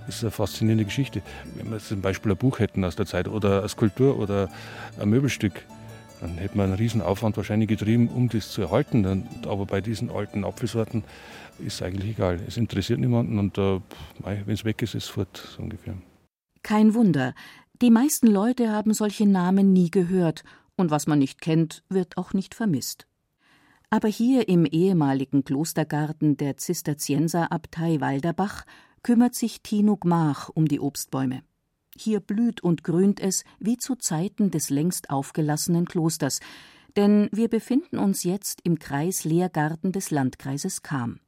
[0.07, 1.21] Das ist eine faszinierende Geschichte.
[1.53, 4.49] Wenn wir zum Beispiel ein Buch hätten aus der Zeit oder eine Skulptur oder
[4.99, 5.63] ein Möbelstück,
[6.21, 9.27] dann hätte man einen riesen Aufwand wahrscheinlich getrieben, um das zu erhalten.
[9.47, 11.03] Aber bei diesen alten Apfelsorten
[11.59, 12.39] ist es eigentlich egal.
[12.47, 13.79] Es interessiert niemanden und äh,
[14.19, 15.95] wenn es weg ist, ist es fort, so ungefähr.
[16.61, 17.33] Kein Wunder.
[17.81, 20.43] Die meisten Leute haben solche Namen nie gehört
[20.75, 23.07] und was man nicht kennt, wird auch nicht vermisst.
[23.89, 28.65] Aber hier im ehemaligen Klostergarten der Zisterzienserabtei Walderbach
[29.03, 31.43] kümmert sich Tino Gmach um die Obstbäume.
[31.97, 36.39] Hier blüht und grünt es wie zu Zeiten des längst aufgelassenen Klosters,
[36.95, 41.19] denn wir befinden uns jetzt im Kreislehrgarten des Landkreises Cham.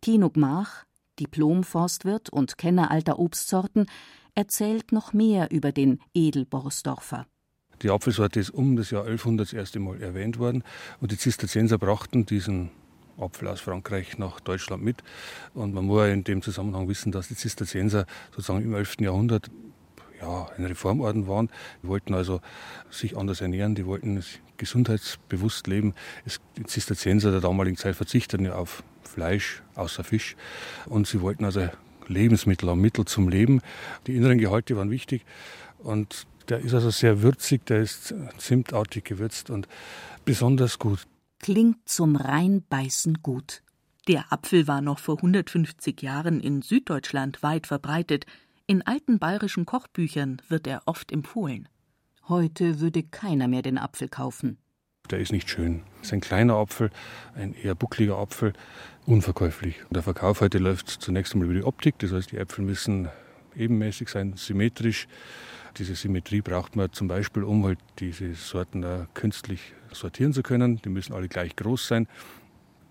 [0.00, 0.84] Tino Gmach,
[1.20, 3.86] Diplomforstwirt und Kenner alter Obstsorten,
[4.34, 7.26] erzählt noch mehr über den Edelborsdorfer.
[7.82, 10.62] Die Apfelsorte ist um das Jahr 1100 das erste Mal erwähnt worden
[11.00, 12.70] und die Zisterzienser brachten diesen
[13.18, 15.02] Apfel aus Frankreich nach Deutschland mit.
[15.54, 18.96] Und man muss in dem Zusammenhang wissen, dass die Zisterzienser sozusagen im 11.
[19.00, 19.50] Jahrhundert
[20.20, 21.50] ja, ein Reformorden waren.
[21.82, 22.40] Die wollten also
[22.90, 24.22] sich anders ernähren, die wollten
[24.56, 25.94] gesundheitsbewusst leben.
[26.56, 30.36] Die Zisterzienser der damaligen Zeit verzichteten ja auf Fleisch außer Fisch
[30.86, 31.68] und sie wollten also
[32.06, 33.60] Lebensmittel haben, Mittel zum Leben.
[34.06, 35.24] Die inneren Gehalte waren wichtig
[35.78, 39.68] und der ist also sehr würzig, der ist zimtartig gewürzt und
[40.24, 41.06] besonders gut.
[41.42, 43.64] Klingt zum Reinbeißen gut.
[44.06, 48.26] Der Apfel war noch vor 150 Jahren in Süddeutschland weit verbreitet.
[48.68, 51.68] In alten bayerischen Kochbüchern wird er oft empfohlen.
[52.28, 54.58] Heute würde keiner mehr den Apfel kaufen.
[55.10, 55.82] Der ist nicht schön.
[56.00, 56.90] Es ist ein kleiner Apfel,
[57.34, 58.52] ein eher buckliger Apfel,
[59.06, 59.80] unverkäuflich.
[59.90, 63.08] Der Verkauf heute läuft zunächst einmal über die Optik, das heißt, die Äpfel müssen
[63.56, 65.08] ebenmäßig sein, symmetrisch.
[65.76, 70.80] Diese Symmetrie braucht man zum Beispiel, um halt diese Sorten künstlich sortieren zu können.
[70.82, 72.08] Die müssen alle gleich groß sein,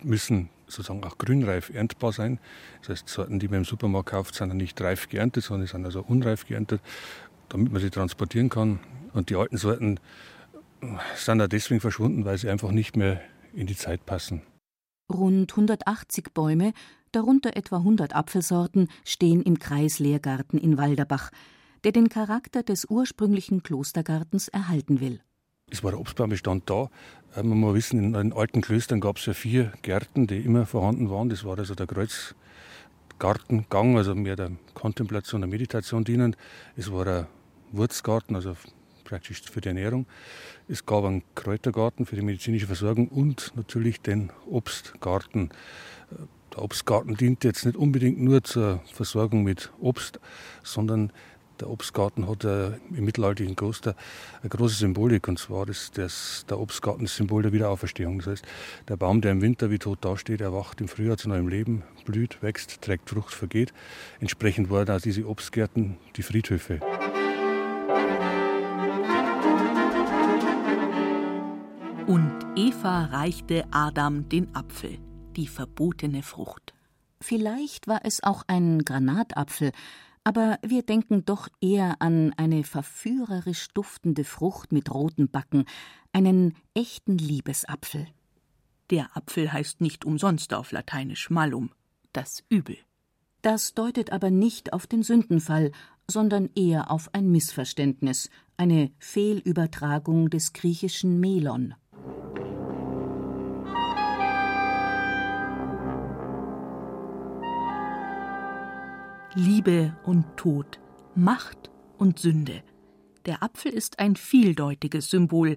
[0.04, 2.40] müssen sozusagen auch grünreif erntbar sein.
[2.82, 6.02] Das heißt, Sorten, die man im Supermarkt kauft, sind nicht reif geerntet, sondern sind also
[6.02, 6.82] unreif geerntet,
[7.50, 8.80] damit man sie transportieren kann.
[9.14, 10.00] Und die alten Sorten
[11.16, 13.22] sind auch deswegen verschwunden, weil sie einfach nicht mehr
[13.54, 14.42] in die Zeit passen.
[15.12, 16.72] Rund 180 Bäume,
[17.12, 21.32] darunter etwa 100 Apfelsorten, stehen im Kreislehrgarten in Walderbach
[21.84, 25.22] der den Charakter des ursprünglichen Klostergartens erhalten will.
[25.72, 26.90] Es war der Obstbaumbestand da.
[27.36, 30.66] Äh, man muss wissen, in den alten Klöstern gab es ja vier Gärten, die immer
[30.66, 31.30] vorhanden waren.
[31.30, 36.36] Das war also der Kreuzgartengang, also mehr der Kontemplation, der Meditation dienend.
[36.76, 37.28] Es war der
[37.72, 38.58] Wurzgarten, also
[39.06, 40.06] praktisch für die Ernährung.
[40.68, 45.52] Es gab einen Kräutergarten für die medizinische Versorgung und natürlich den Obstgarten.
[46.12, 46.16] Äh,
[46.54, 50.20] der Obstgarten dient jetzt nicht unbedingt nur zur Versorgung mit Obst,
[50.64, 51.14] sondern
[51.62, 53.96] der Obstgarten hat äh, im mittelalterlichen Kloster
[54.42, 58.20] eine große Symbolik, und zwar ist das, der Obstgarten das Symbol der Wiederaufstehung.
[58.20, 58.46] Das heißt,
[58.88, 62.42] der Baum, der im Winter wie tot dasteht, erwacht im Frühjahr zu neuem Leben, blüht,
[62.42, 63.74] wächst, trägt Frucht, vergeht.
[64.20, 66.80] Entsprechend waren auch diese Obstgärten die Friedhöfe.
[72.08, 74.98] Und Eva reichte Adam den Apfel,
[75.36, 76.74] die verbotene Frucht.
[77.22, 79.72] Vielleicht war es auch ein Granatapfel,
[80.24, 85.66] aber wir denken doch eher an eine verführerisch duftende Frucht mit roten Backen,
[86.14, 88.08] einen echten Liebesapfel.
[88.90, 91.72] Der Apfel heißt nicht umsonst auf Lateinisch Malum,
[92.14, 92.78] das Übel.
[93.42, 95.72] Das deutet aber nicht auf den Sündenfall,
[96.08, 101.74] sondern eher auf ein Missverständnis, eine Fehlübertragung des griechischen Melon.
[109.34, 110.82] Liebe und Tod,
[111.16, 112.64] Macht und Sünde.
[113.26, 115.56] Der Apfel ist ein vieldeutiges Symbol,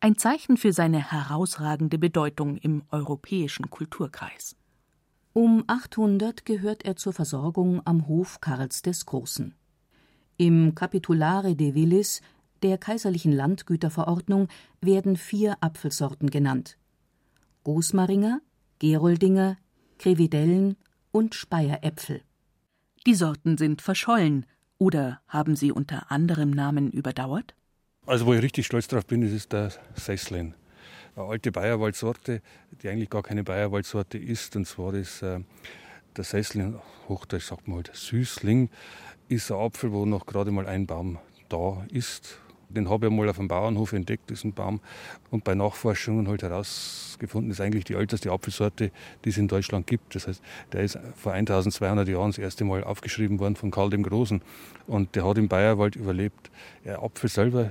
[0.00, 4.56] ein Zeichen für seine herausragende Bedeutung im europäischen Kulturkreis.
[5.32, 9.54] Um 800 gehört er zur Versorgung am Hof Karls des Großen.
[10.36, 12.20] Im Capitulare de Villis,
[12.62, 14.48] der kaiserlichen Landgüterverordnung,
[14.82, 16.76] werden vier Apfelsorten genannt:
[17.64, 18.42] Gosmaringer,
[18.78, 19.56] Geroldinger,
[19.96, 20.76] Krevidellen
[21.10, 22.20] und Speyeräpfel.
[23.08, 24.44] Die Sorten sind verschollen
[24.76, 27.54] oder haben sie unter anderem Namen überdauert?
[28.04, 30.52] Also wo ich richtig stolz drauf bin, ist der Sesslin.
[31.16, 32.42] Eine alte Bayerwaldsorte,
[32.82, 34.56] die eigentlich gar keine Bayerwaldsorte ist.
[34.56, 35.40] Und zwar ist äh,
[36.18, 38.68] der Sesslin, Hochdeutsch sagt man halt Süßling,
[39.30, 41.18] ist ein Apfel, wo noch gerade mal ein Baum
[41.48, 42.38] da ist
[42.68, 44.80] den habe ich mal auf dem Bauernhof entdeckt, diesen Baum.
[45.30, 48.90] Und bei Nachforschungen halt herausgefunden, ist eigentlich die älteste Apfelsorte,
[49.24, 50.14] die es in Deutschland gibt.
[50.14, 54.02] Das heißt, der ist vor 1200 Jahren das erste Mal aufgeschrieben worden von Karl dem
[54.02, 54.42] Großen.
[54.86, 56.50] Und der hat im Bayerwald überlebt.
[56.84, 57.70] Der Apfel selber,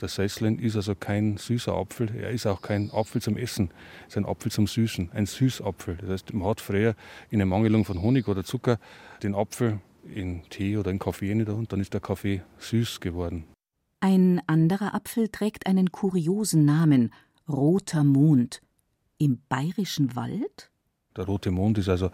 [0.00, 2.10] der Sesslin, ist also kein süßer Apfel.
[2.14, 3.70] Er ist auch kein Apfel zum Essen.
[4.02, 5.96] Es ist ein Apfel zum Süßen, ein Süßapfel.
[5.96, 6.94] Das heißt, man hat früher
[7.30, 8.78] in Ermangelung von Honig oder Zucker
[9.22, 9.80] den Apfel
[10.14, 13.44] in Tee oder in Kaffee nicht und dann ist der Kaffee süß geworden.
[14.08, 17.12] Ein anderer Apfel trägt einen kuriosen Namen:
[17.48, 18.62] Roter Mond.
[19.18, 20.70] Im Bayerischen Wald?
[21.16, 22.12] Der Rote Mond ist also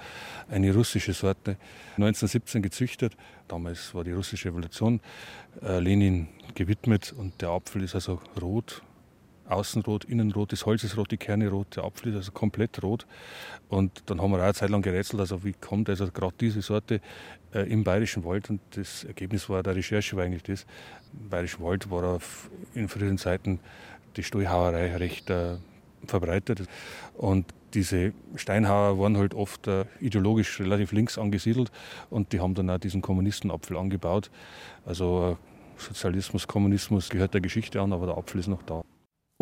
[0.49, 1.59] eine russische Sorte,
[1.99, 3.15] 1917 gezüchtet.
[3.47, 5.03] Damals war die russische Revolution
[5.61, 8.83] äh, Lenin gewidmet und der Apfel ist also rot,
[9.53, 13.07] außenrot, innenrot, das Holz ist rot, die Kerne rot, der Apfel ist also komplett rot.
[13.69, 16.63] Und dann haben wir auch eine Zeit lang gerätselt, also wie kommt also gerade diese
[16.63, 17.01] Sorte
[17.55, 20.67] äh, im Bayerischen Wald und das Ergebnis war der Recherche war eigentlich das.
[21.13, 22.19] Im Bayerischen Wald war
[22.75, 23.61] in früheren Zeiten
[24.17, 25.57] die Stallhauerei recht äh,
[26.07, 26.63] verbreitet.
[27.17, 31.71] Und diese Steinhauer waren halt oft äh, ideologisch relativ links angesiedelt
[32.11, 34.31] und die haben dann auch diesen Kommunistenapfel angebaut.
[34.85, 38.83] Also äh, Sozialismus, Kommunismus gehört der Geschichte an, aber der Apfel ist noch da.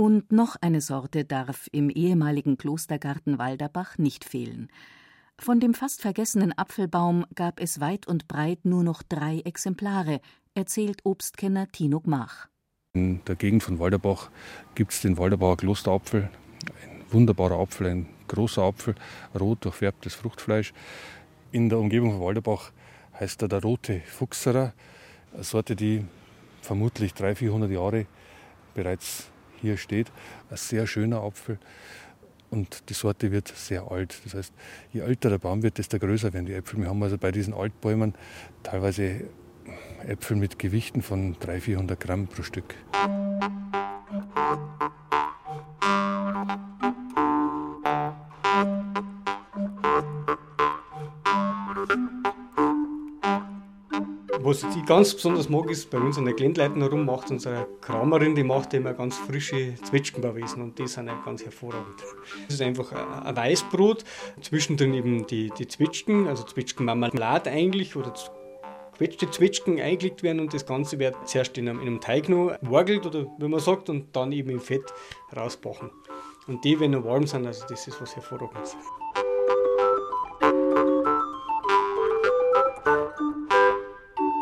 [0.01, 4.71] Und noch eine Sorte darf im ehemaligen Klostergarten Walderbach nicht fehlen.
[5.39, 10.23] Von dem fast vergessenen Apfelbaum gab es weit und breit nur noch drei Exemplare,
[10.55, 12.49] erzählt Obstkenner Tino Gmach.
[12.95, 14.31] In der Gegend von Walderbach
[14.75, 16.31] gibt es den Walderbacher Klosterapfel.
[16.83, 18.95] Ein wunderbarer Apfel, ein großer Apfel,
[19.39, 20.73] rot durchfärbtes Fruchtfleisch.
[21.53, 22.73] In der Umgebung von Walderbach
[23.19, 24.73] heißt er der rote Fuchserer,
[25.35, 26.07] eine Sorte, die
[26.63, 28.07] vermutlich 300, 400 Jahre
[28.73, 29.30] bereits
[29.61, 30.11] hier steht.
[30.51, 31.59] Ein sehr schöner Apfel
[32.51, 34.21] und die Sorte wird sehr alt.
[34.25, 34.53] Das heißt,
[34.93, 36.81] je älter der Baum wird, desto größer werden die Äpfel.
[36.81, 38.15] Wir haben also bei diesen Altbäumen
[38.63, 39.25] teilweise
[40.07, 42.75] Äpfel mit Gewichten von 300, 400 Gramm pro Stück.
[54.43, 58.35] Was ich ganz besonders mag, ist bei uns an der Glendleiten herum macht unsere Kramerin,
[58.35, 62.01] die macht immer ganz frische Zwetschgenbauwesen und die sind ja ganz hervorragend.
[62.47, 64.03] Das ist einfach ein Weißbrot,
[64.41, 68.15] zwischendrin eben die, die Zwetschgen, also Zwetschgenmarmelade eigentlich oder
[68.97, 72.57] quetschte Zwetschgen eingelegt werden und das Ganze wird zuerst in einem, in einem Teig noch
[72.63, 74.85] wargelt oder wie man sagt und dann eben im Fett
[75.37, 75.91] rausbachen.
[76.47, 78.75] Und die, wenn noch warm sind, also das ist was Hervorragendes.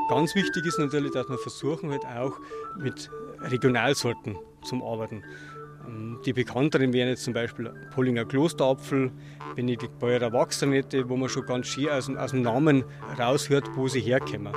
[0.09, 2.33] Ganz wichtig ist natürlich, dass wir versuchen halt auch
[2.79, 5.23] mit Regionalsorten zu arbeiten.
[5.87, 9.13] Ähm, die bekannteren wären jetzt zum Beispiel Pollinger Klosterapfel,
[9.55, 12.85] Benedikt Beurer Wachsernette, wo man schon ganz schön aus, aus dem Namen
[13.19, 14.55] raushört, wo sie herkommen.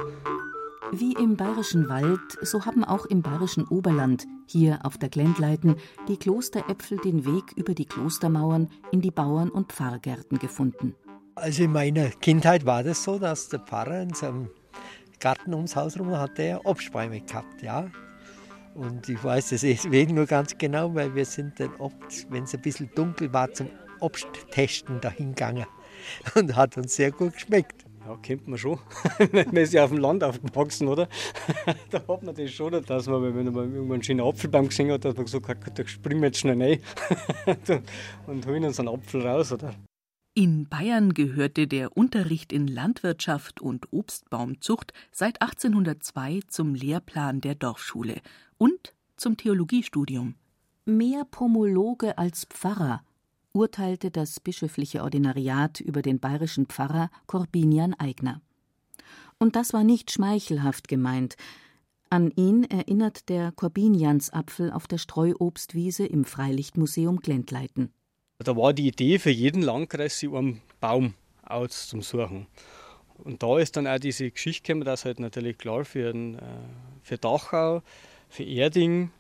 [0.94, 5.76] Wie im Bayerischen Wald, so haben auch im Bayerischen Oberland, hier auf der Glendleiten,
[6.08, 10.96] die Klosteräpfel den Weg über die Klostermauern in die Bauern- und Pfarrgärten gefunden.
[11.36, 14.50] Also in meiner Kindheit war das so, dass der Pfarrer in seinem
[15.22, 17.90] Garten ums Haus herum hat er Obstbäume gehabt, ja.
[18.74, 21.96] Und ich weiß das deswegen nur ganz genau, weil wir sind dann oft,
[22.30, 25.66] wenn es ein bisschen dunkel war, zum Obsttesten dahin gegangen.
[26.36, 27.86] Und hat uns sehr gut geschmeckt.
[28.08, 28.80] Ja, kennt man schon.
[29.32, 31.08] man ist ja auf dem Land aufgewachsen, oder?
[31.92, 35.06] da hat man das schon, dass man, wenn man irgendwann einen schönen Apfelbaum gesehen hat,
[35.06, 36.82] dass man gesagt hat, da springen wir jetzt schnell rein
[38.26, 39.76] und holen uns einen Apfel raus, oder?
[40.34, 48.22] In Bayern gehörte der Unterricht in Landwirtschaft und Obstbaumzucht seit 1802 zum Lehrplan der Dorfschule
[48.58, 50.36] und zum Theologiestudium.
[50.86, 53.04] Mehr Pomologe als Pfarrer,
[53.52, 58.42] urteilte das bischöfliche Ordinariat über den bayerischen Pfarrer Corbinian Eigner.
[59.38, 61.36] Und das war nicht schmeichelhaft gemeint.
[62.10, 67.92] An ihn erinnert der Corbiniansapfel auf der Streuobstwiese im Freilichtmuseum Glendleiten.
[68.44, 72.48] Da war die Idee für jeden Landkreis, sich einen Baum auszusuchen.
[73.24, 76.42] Und da ist dann auch diese Geschichte gekommen, dass halt natürlich klar für, den, äh,
[77.04, 77.84] für Dachau,
[78.30, 79.12] für Erding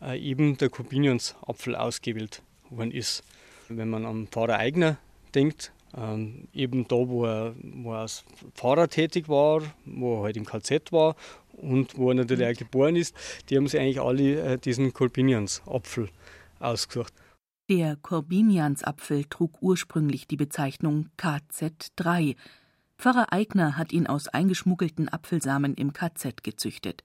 [0.00, 3.22] äh, eben der Corbiniansapfel ausgewählt worden ist.
[3.68, 4.96] Wenn man am Pfarrer Eigner
[5.34, 10.36] denkt, ähm, eben da, wo er, wo er als Pfarrer tätig war, wo er halt
[10.36, 11.16] im KZ war
[11.52, 13.14] und wo er natürlich auch geboren ist,
[13.48, 16.08] die haben sich eigentlich alle äh, diesen Corbiniansapfel
[16.60, 17.12] ausgesucht.
[17.70, 22.34] Der Corbiniansapfel trug ursprünglich die Bezeichnung KZ3.
[22.98, 27.04] Pfarrer Eigner hat ihn aus eingeschmuggelten Apfelsamen im KZ gezüchtet.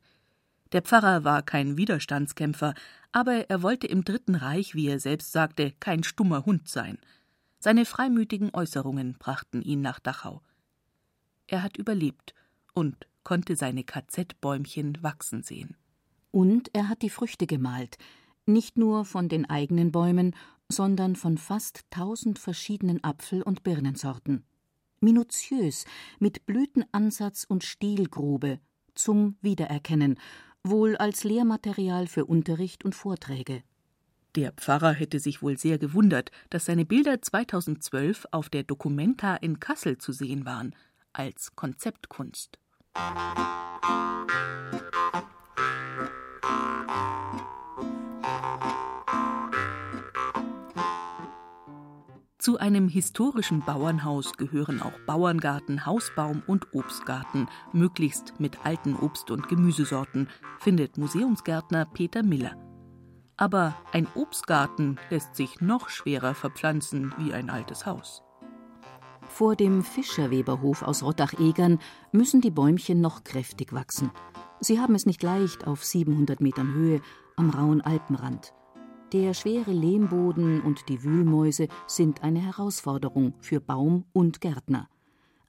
[0.72, 2.74] Der Pfarrer war kein Widerstandskämpfer,
[3.12, 6.98] aber er wollte im Dritten Reich, wie er selbst sagte, kein stummer Hund sein.
[7.60, 10.42] Seine freimütigen Äußerungen brachten ihn nach Dachau.
[11.46, 12.34] Er hat überlebt
[12.74, 15.78] und konnte seine KZ-Bäumchen wachsen sehen.
[16.32, 18.00] Und er hat die Früchte gemalt,
[18.48, 20.36] nicht nur von den eigenen Bäumen,
[20.70, 24.44] sondern von fast tausend verschiedenen Apfel- und Birnensorten.
[25.00, 25.86] Minutiös,
[26.20, 28.60] mit Blütenansatz und Stielgrube,
[28.96, 30.20] zum Wiedererkennen,
[30.64, 33.64] wohl als Lehrmaterial für Unterricht und Vorträge.
[34.36, 39.60] Der Pfarrer hätte sich wohl sehr gewundert, dass seine Bilder 2012 auf der Documenta in
[39.60, 40.76] Kassel zu sehen waren,
[41.14, 42.60] als Konzeptkunst.
[52.46, 59.48] Zu einem historischen Bauernhaus gehören auch Bauerngarten, Hausbaum und Obstgarten, möglichst mit alten Obst- und
[59.48, 60.30] Gemüsesorten,
[60.60, 62.56] findet Museumsgärtner Peter Miller.
[63.36, 68.22] Aber ein Obstgarten lässt sich noch schwerer verpflanzen wie ein altes Haus.
[69.28, 71.80] Vor dem Fischerweberhof aus Rottach-Egern
[72.12, 74.12] müssen die Bäumchen noch kräftig wachsen.
[74.60, 77.02] Sie haben es nicht leicht auf 700 Metern Höhe
[77.38, 78.54] am rauen Alpenrand.
[79.14, 84.90] Der schwere Lehmboden und die Wühlmäuse sind eine Herausforderung für Baum und Gärtner.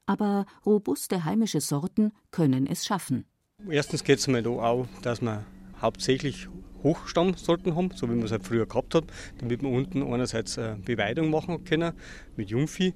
[0.05, 3.25] Aber robuste heimische Sorten können es schaffen.
[3.69, 5.45] Erstens geht es mir da auch, dass wir
[5.81, 6.49] hauptsächlich
[6.83, 9.05] Hochstammsorten haben, so wie man es halt früher gehabt hat,
[9.39, 11.95] damit wir unten einerseits Beweidung machen können
[12.37, 12.93] mit Jungvieh.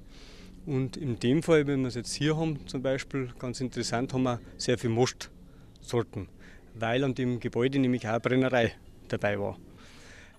[0.67, 4.23] Und in dem Fall, wenn wir es jetzt hier haben, zum Beispiel, ganz interessant, haben
[4.23, 6.29] wir sehr viele Mostsorten,
[6.75, 8.73] weil an dem Gebäude nämlich auch eine Brennerei
[9.07, 9.57] dabei war.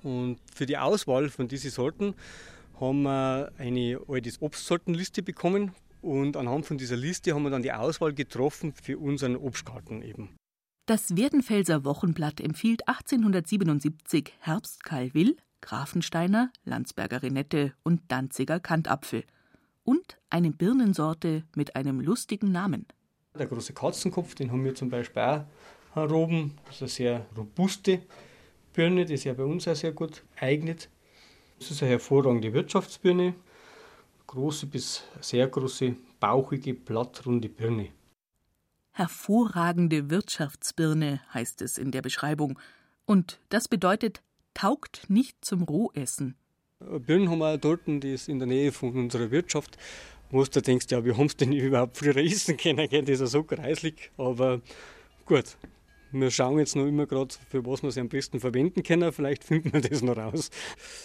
[0.02, 2.14] Und für die Auswahl von diesen Sorten
[2.80, 7.72] haben wir eine alte Obstsortenliste bekommen und anhand von dieser Liste haben wir dann die
[7.72, 10.30] Auswahl getroffen für unseren Obstgarten eben.
[10.86, 19.22] Das Werdenfelser Wochenblatt empfiehlt 1877 Herbstkalwill, Grafensteiner, Landsberger Renette und Danziger Kantapfel
[19.84, 22.86] und eine Birnensorte mit einem lustigen Namen.
[23.38, 25.44] Der große Katzenkopf, den haben wir zum Beispiel auch
[25.94, 26.58] heroben.
[26.66, 28.02] Das ist eine sehr robuste
[28.72, 30.88] Birne, die sich ja bei uns auch sehr gut eignet.
[31.58, 33.34] Das ist eine hervorragende Wirtschaftsbirne.
[34.26, 37.88] Große bis sehr große, bauchige, blattrunde Birne.
[38.92, 42.58] Hervorragende Wirtschaftsbirne heißt es in der Beschreibung.
[43.04, 44.22] Und das bedeutet,
[44.54, 46.34] taugt nicht zum Rohessen.
[46.78, 49.78] Birnen haben wir dort, die ist in der Nähe von unserer Wirtschaft,
[50.30, 52.88] wo du denkst, ja, wie haben sie denn überhaupt früher essen können?
[52.90, 54.10] Das ist ja so kreislig.
[54.16, 54.60] Aber
[55.26, 55.56] gut,
[56.12, 59.12] wir schauen jetzt noch immer gerade, für was wir sie am besten verwenden können.
[59.12, 60.50] Vielleicht finden wir das noch raus.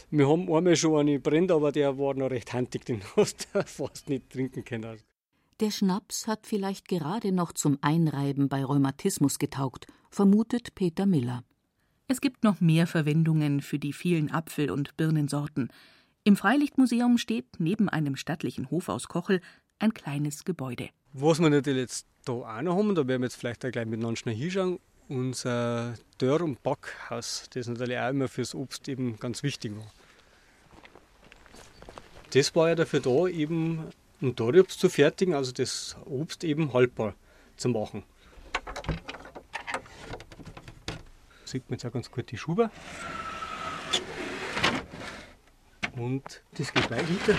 [0.10, 3.64] Wir haben einmal schon eine brennt, aber der war noch recht handig, den hast du
[3.66, 5.00] fast nicht trinken können.
[5.60, 11.44] Der Schnaps hat vielleicht gerade noch zum Einreiben bei Rheumatismus getaugt, vermutet Peter Miller.
[12.08, 15.70] Es gibt noch mehr Verwendungen für die vielen Apfel- und Birnensorten.
[16.24, 19.42] Im Freilichtmuseum steht neben einem stattlichen Hof aus Kochel
[19.80, 20.90] ein kleines Gebäude.
[21.14, 23.88] Was wir natürlich jetzt da auch noch haben, da werden wir jetzt vielleicht auch gleich
[23.88, 29.44] miteinander schnell hinschauen, unser Dörr- und Backhaus, das natürlich auch immer fürs Obst eben ganz
[29.44, 29.92] wichtig war.
[32.32, 33.90] Das war ja dafür da, eben
[34.22, 37.14] ein Dorobst zu fertigen, also das Obst eben haltbar
[37.56, 38.04] zu machen.
[40.86, 40.94] Da
[41.46, 42.70] sieht man jetzt auch ganz gut die Schuber.
[45.96, 47.36] Und das geht hinter.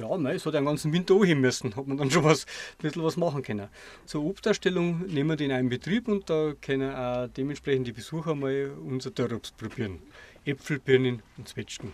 [0.00, 2.82] Ja, mei, es hat einen ganzen Winter anheben müssen, hat man dann schon was, ein
[2.82, 3.68] bisschen was machen können.
[4.06, 8.34] Zur Obsterstellung nehmen wir den in einen Betrieb und da können auch dementsprechend die Besucher
[8.34, 9.98] mal unser Dörrobst probieren.
[10.46, 11.92] Äpfel, Birnen und Zwetschgen.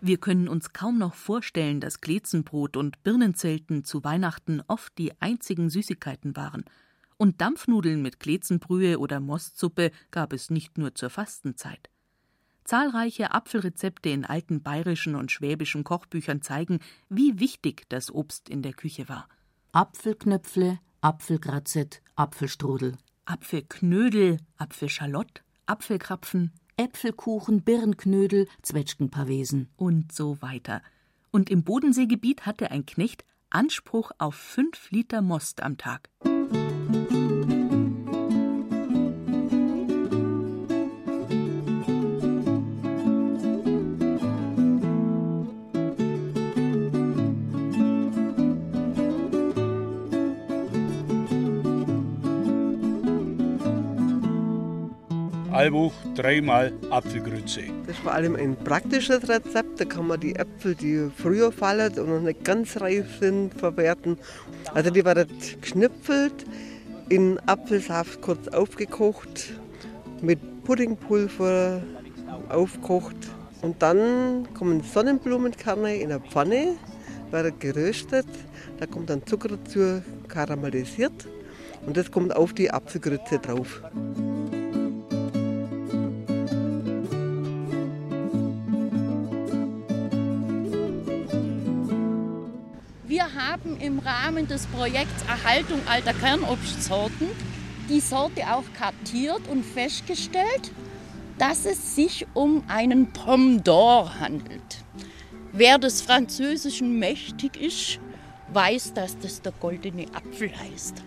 [0.00, 5.70] Wir können uns kaum noch vorstellen, dass Glezenbrot und Birnenzelten zu Weihnachten oft die einzigen
[5.70, 6.64] Süßigkeiten waren.
[7.16, 11.91] Und Dampfnudeln mit Glezenbrühe oder Mostsuppe gab es nicht nur zur Fastenzeit.
[12.64, 18.72] Zahlreiche Apfelrezepte in alten bayerischen und schwäbischen Kochbüchern zeigen, wie wichtig das Obst in der
[18.72, 19.28] Küche war.
[19.72, 22.96] Apfelknöpfle, Apfelgrazet, Apfelstrudel.
[23.24, 30.82] Apfelknödel, Apfelschalott, Apfelkrapfen, Äpfelkuchen, Birnknödel, Zwetschgenpavesen und so weiter.
[31.30, 36.08] Und im Bodenseegebiet hatte ein Knecht Anspruch auf fünf Liter Most am Tag.
[55.62, 57.60] Allbuch dreimal Apfelgrütze.
[57.86, 59.78] Das ist vor allem ein praktisches Rezept.
[59.78, 64.18] Da kann man die Äpfel, die früher fallen und noch nicht ganz reif sind, verwerten.
[64.74, 65.28] Also die werden
[65.60, 66.46] geschnipfelt,
[67.10, 69.52] in Apfelsaft kurz aufgekocht,
[70.20, 71.80] mit Puddingpulver
[72.48, 73.14] aufgekocht.
[73.60, 76.74] Und dann kommen Sonnenblumenkerne in der Pfanne,
[77.30, 78.26] werden geröstet.
[78.80, 81.28] Da kommt dann Zucker dazu, karamellisiert.
[81.86, 83.80] Und das kommt auf die Apfelgrütze drauf.
[93.72, 97.28] Haben im Rahmen des Projekts Erhaltung alter Kernobstsorten
[97.88, 100.72] die Sorte auch kartiert und festgestellt,
[101.38, 104.84] dass es sich um einen Pomme d'Or handelt.
[105.52, 107.98] Wer des Französischen mächtig ist,
[108.52, 111.02] weiß, dass das der goldene Apfel heißt.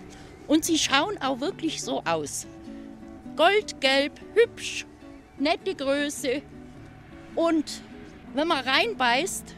[0.48, 2.46] Und sie schauen auch wirklich so aus.
[3.36, 4.86] Goldgelb, hübsch,
[5.38, 6.42] nette Größe.
[7.36, 7.82] Und
[8.34, 9.56] wenn man reinbeißt,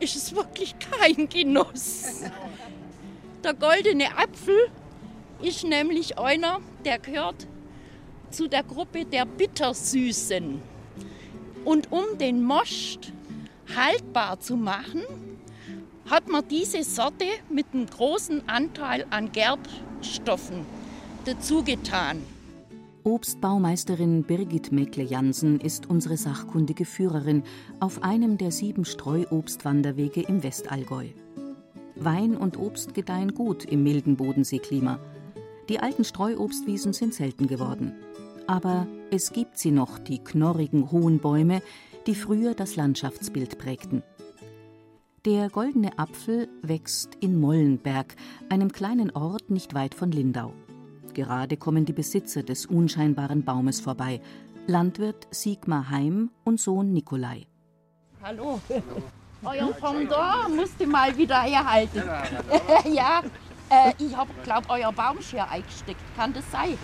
[0.00, 2.22] ist es wirklich kein Genuss.
[3.44, 4.70] Der goldene Apfel
[5.42, 7.46] ist nämlich einer, der gehört
[8.30, 10.60] zu der Gruppe der Bittersüßen.
[11.64, 13.12] Und um den Most
[13.74, 15.02] haltbar zu machen,
[16.08, 20.64] hat man diese Sorte mit einem großen Anteil an Gerbstoffen
[21.24, 22.22] dazugetan.
[23.08, 27.42] Obstbaumeisterin Birgit Meckle-Jansen ist unsere sachkundige Führerin
[27.80, 31.06] auf einem der sieben Streuobstwanderwege im Westallgäu.
[31.96, 35.00] Wein und Obst gedeihen gut im milden Bodenseeklima.
[35.70, 37.94] Die alten Streuobstwiesen sind selten geworden.
[38.46, 41.62] Aber es gibt sie noch, die knorrigen hohen Bäume,
[42.06, 44.02] die früher das Landschaftsbild prägten.
[45.24, 48.16] Der goldene Apfel wächst in Mollenberg,
[48.50, 50.52] einem kleinen Ort nicht weit von Lindau.
[51.18, 54.20] Gerade kommen die Besitzer des unscheinbaren Baumes vorbei,
[54.68, 57.48] Landwirt Sigmar Heim und Sohn Nikolai.
[58.22, 58.60] Hallo.
[59.42, 62.04] Euer Pendant musste mal wieder herhalten.
[62.94, 63.22] ja,
[63.68, 66.00] äh, ich habe, glaube euer Baumschere eingesteckt.
[66.16, 66.78] Kann das sein?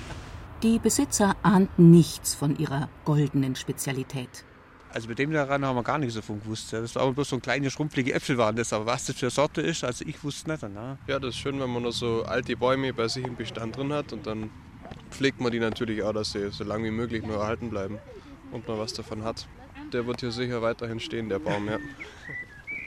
[0.64, 4.44] Die Besitzer ahnten nichts von ihrer goldenen Spezialität.
[4.94, 6.72] Also mit dem daran haben wir gar nichts davon gewusst.
[6.72, 8.72] Das war aber bloß so ein kleine schrumpflige Äpfel waren das.
[8.72, 10.64] Aber was das für eine Sorte ist, also ich wusste nicht.
[10.72, 10.98] Na.
[11.08, 13.92] Ja, das ist schön, wenn man noch so alte Bäume bei sich im Bestand drin
[13.92, 14.50] hat und dann
[15.10, 17.98] pflegt man die natürlich auch, dass sie so lange wie möglich nur erhalten bleiben
[18.52, 19.48] und man was davon hat.
[19.92, 21.78] Der wird hier sicher weiterhin stehen, der Baum, ja.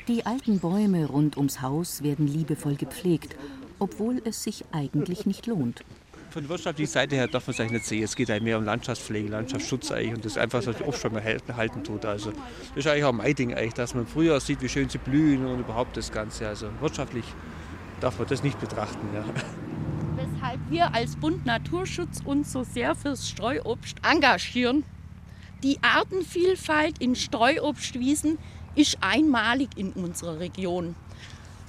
[0.08, 3.36] Die alten Bäume rund ums Haus werden liebevoll gepflegt,
[3.80, 5.84] obwohl es sich eigentlich nicht lohnt
[6.30, 8.04] von der wirtschaftlichen Seite her darf man es eigentlich nicht sehen.
[8.04, 11.24] Es geht eigentlich mehr um Landschaftspflege, Landschaftsschutz eigentlich und das einfach so oft schon mal
[11.24, 12.06] halten tut.
[12.06, 12.40] Also das
[12.76, 15.60] ist eigentlich auch mein Ding eigentlich, dass man früher sieht, wie schön sie blühen und
[15.60, 16.48] überhaupt das Ganze.
[16.48, 17.26] Also wirtschaftlich
[18.00, 19.08] darf man das nicht betrachten.
[19.14, 19.24] Ja.
[20.16, 24.84] Weshalb wir als Bund Naturschutz uns so sehr fürs Streuobst engagieren.
[25.64, 28.38] Die Artenvielfalt in Streuobstwiesen
[28.76, 30.96] ist einmalig in unserer Region.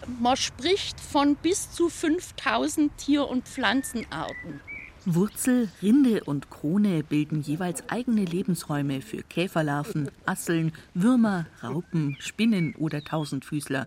[0.06, 4.60] Man spricht von bis zu 5000 Tier- und Pflanzenarten.
[5.04, 13.02] Wurzel, Rinde und Krone bilden jeweils eigene Lebensräume für Käferlarven, Asseln, Würmer, Raupen, Spinnen oder
[13.02, 13.86] Tausendfüßler.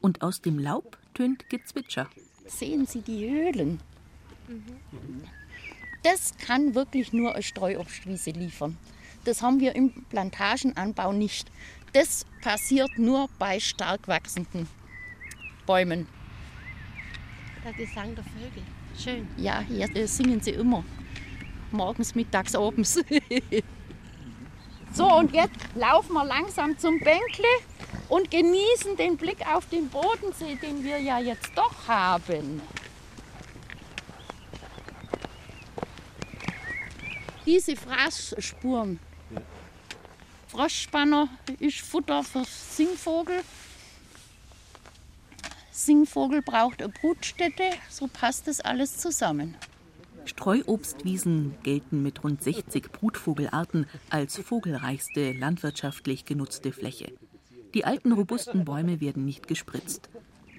[0.00, 2.08] Und aus dem Laub tönt Gezwitscher.
[2.46, 3.80] Sehen Sie die Höhlen?
[6.02, 8.76] Das kann wirklich nur eine Streuobstwiese liefern.
[9.24, 11.50] Das haben wir im Plantagenanbau nicht.
[11.92, 14.68] Das passiert nur bei stark wachsenden
[15.70, 16.08] Bäumen.
[17.64, 18.62] Der Gesang der Vögel.
[18.98, 19.28] Schön.
[19.36, 20.82] Ja, hier singen sie immer.
[21.70, 22.94] Morgens, mittags, abends.
[24.92, 27.46] so, und jetzt laufen wir langsam zum Bänkle
[28.08, 32.60] und genießen den Blick auf den Bodensee, den wir ja jetzt doch haben.
[37.46, 38.98] Diese Fraßspuren.
[40.48, 41.28] Froschspanner
[41.60, 43.44] ist Futter für Singvogel.
[45.84, 49.56] Singvogel braucht eine Brutstätte, so passt das alles zusammen.
[50.26, 57.12] Streuobstwiesen gelten mit rund 60 Brutvogelarten als vogelreichste landwirtschaftlich genutzte Fläche.
[57.72, 60.10] Die alten robusten Bäume werden nicht gespritzt.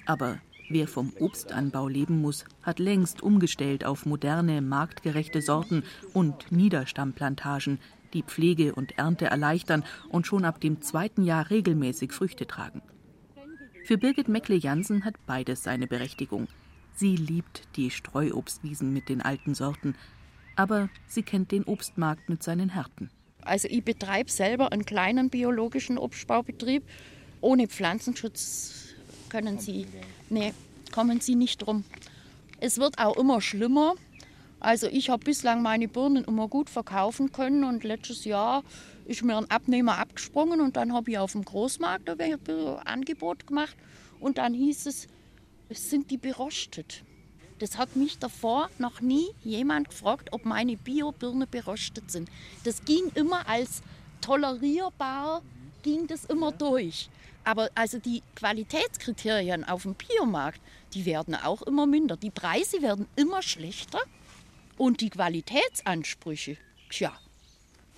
[0.08, 7.80] Aber wer vom Obstanbau leben muss, hat längst umgestellt auf moderne, marktgerechte Sorten und Niederstammplantagen,
[8.14, 12.82] die Pflege und Ernte erleichtern und schon ab dem zweiten Jahr regelmäßig Früchte tragen.
[13.84, 16.48] Für Birgit Meckle-Jansen hat beides seine Berechtigung.
[16.96, 19.96] Sie liebt die Streuobstwiesen mit den alten Sorten,
[20.56, 23.10] aber sie kennt den Obstmarkt mit seinen Härten.
[23.42, 26.84] Also ich betreibe selber einen kleinen biologischen Obstbaubetrieb.
[27.42, 28.94] Ohne Pflanzenschutz
[29.30, 29.88] können Sie,
[30.30, 30.54] nee,
[30.92, 31.84] kommen Sie nicht drum.
[32.60, 33.96] Es wird auch immer schlimmer
[34.60, 38.64] Also ich habe bislang meine Birnen immer gut verkaufen können und letztes Jahr
[39.06, 42.40] ist mir ein Abnehmer abgesprungen und dann habe ich auf dem Großmarkt ein
[42.86, 43.76] Angebot gemacht
[44.20, 45.08] und dann hieß es,
[45.70, 47.04] es sind die berostet.
[47.60, 52.30] Das hat mich davor noch nie jemand gefragt, ob meine Bio-Birne berostet sind.
[52.64, 53.84] Das ging immer als
[54.20, 55.44] tolerierbar,
[55.84, 57.10] ging das immer durch.
[57.44, 60.62] Aber also die Qualitätskriterien auf dem Biomarkt,
[60.94, 62.18] die werden auch immer minder.
[62.18, 64.02] Die Preise werden immer schlechter
[64.78, 66.58] und die Qualitätsansprüche,
[66.90, 67.14] tja,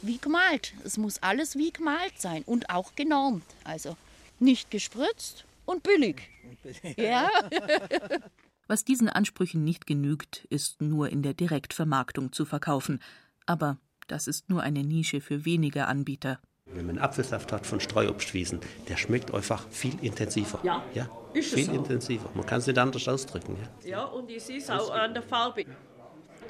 [0.05, 0.73] wie gemalt.
[0.83, 3.43] Es muss alles wie gemalt sein und auch genormt.
[3.63, 3.97] Also
[4.39, 6.29] nicht gespritzt und billig.
[6.97, 7.29] Ja.
[8.67, 13.01] Was diesen Ansprüchen nicht genügt, ist nur in der Direktvermarktung zu verkaufen.
[13.45, 13.77] Aber
[14.07, 16.39] das ist nur eine Nische für wenige Anbieter.
[16.65, 20.59] Wenn man Apfelsaft hat von Streuobstwiesen, der schmeckt einfach viel intensiver.
[20.63, 21.09] Ja, ja?
[21.33, 21.73] ist viel so.
[21.73, 22.29] intensiver.
[22.33, 23.57] Man kann es nicht anders ausdrücken.
[23.83, 23.89] Ja?
[23.89, 25.65] Ja, und ich sehe es auch an der Farbe.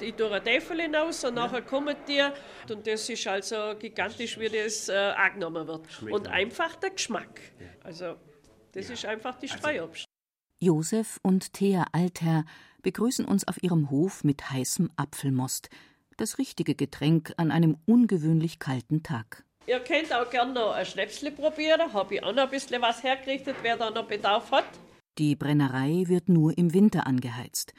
[0.02, 2.22] Ich tue ein Teufel hinaus und nachher kommen die
[2.72, 5.86] und das ist also gigantisch, wie das äh, angenommen wird.
[6.10, 7.40] Und einfach der Geschmack.
[7.82, 8.16] Also
[8.72, 10.04] das ist einfach die Streuobst.
[10.60, 12.44] Josef und Thea Altherr
[12.82, 15.68] begrüßen uns auf ihrem Hof mit heißem Apfelmost.
[16.16, 19.44] Das richtige Getränk an einem ungewöhnlich kalten Tag.
[19.66, 21.92] Ihr könnt auch gerne noch ein Schnäpsle probieren.
[21.92, 24.66] Habe ich auch noch ein bisschen was hergerichtet, wer da noch Bedarf hat.
[25.18, 27.72] Die Brennerei wird nur im Winter angeheizt.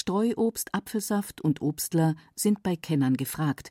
[0.00, 3.70] Streuobst, Apfelsaft und Obstler sind bei Kennern gefragt.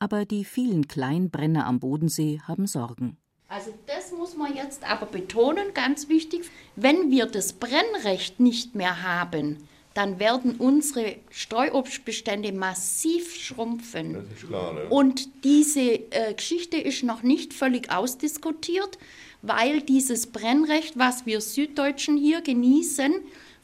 [0.00, 3.16] Aber die vielen Kleinbrenner am Bodensee haben Sorgen.
[3.46, 9.04] Also das muss man jetzt aber betonen, ganz wichtig, wenn wir das Brennrecht nicht mehr
[9.04, 9.56] haben,
[9.94, 14.14] dann werden unsere Streuobstbestände massiv schrumpfen.
[14.14, 14.88] Das ist klar, ne?
[14.90, 18.98] Und diese äh, Geschichte ist noch nicht völlig ausdiskutiert,
[19.42, 23.14] weil dieses Brennrecht, was wir Süddeutschen hier genießen,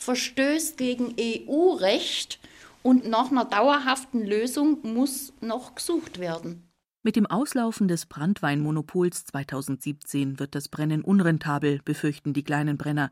[0.05, 2.39] verstößt gegen EU-Recht
[2.83, 6.69] und nach einer dauerhaften Lösung muss noch gesucht werden.
[7.03, 13.11] Mit dem Auslaufen des Brandweinmonopols 2017 wird das Brennen unrentabel, befürchten die kleinen Brenner.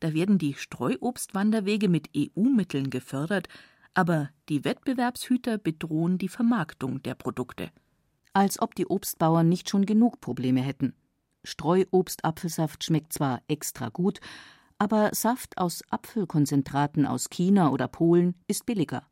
[0.00, 3.48] Da werden die Streuobstwanderwege mit EU-Mitteln gefördert,
[3.92, 7.70] aber die Wettbewerbshüter bedrohen die Vermarktung der Produkte.
[8.32, 10.94] Als ob die Obstbauern nicht schon genug Probleme hätten.
[11.44, 14.20] Streuobstapfelsaft schmeckt zwar extra gut,
[14.80, 19.02] aber Saft aus Apfelkonzentraten aus China oder Polen ist billiger.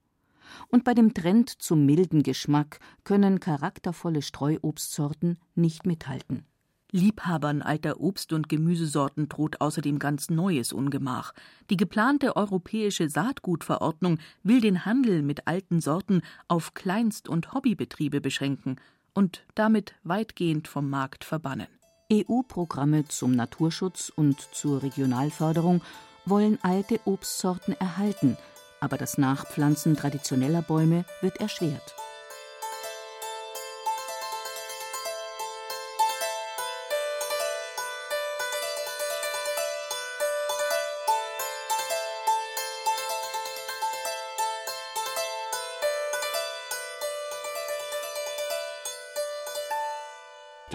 [0.68, 6.46] Und bei dem Trend zum milden Geschmack können charaktervolle Streuobstsorten nicht mithalten.
[6.90, 11.34] Liebhabern alter Obst- und Gemüsesorten droht außerdem ganz neues Ungemach.
[11.68, 18.76] Die geplante europäische Saatgutverordnung will den Handel mit alten Sorten auf Kleinst- und Hobbybetriebe beschränken
[19.12, 21.68] und damit weitgehend vom Markt verbannen.
[22.10, 25.82] EU-Programme zum Naturschutz und zur Regionalförderung
[26.24, 28.38] wollen alte Obstsorten erhalten,
[28.80, 31.97] aber das Nachpflanzen traditioneller Bäume wird erschwert.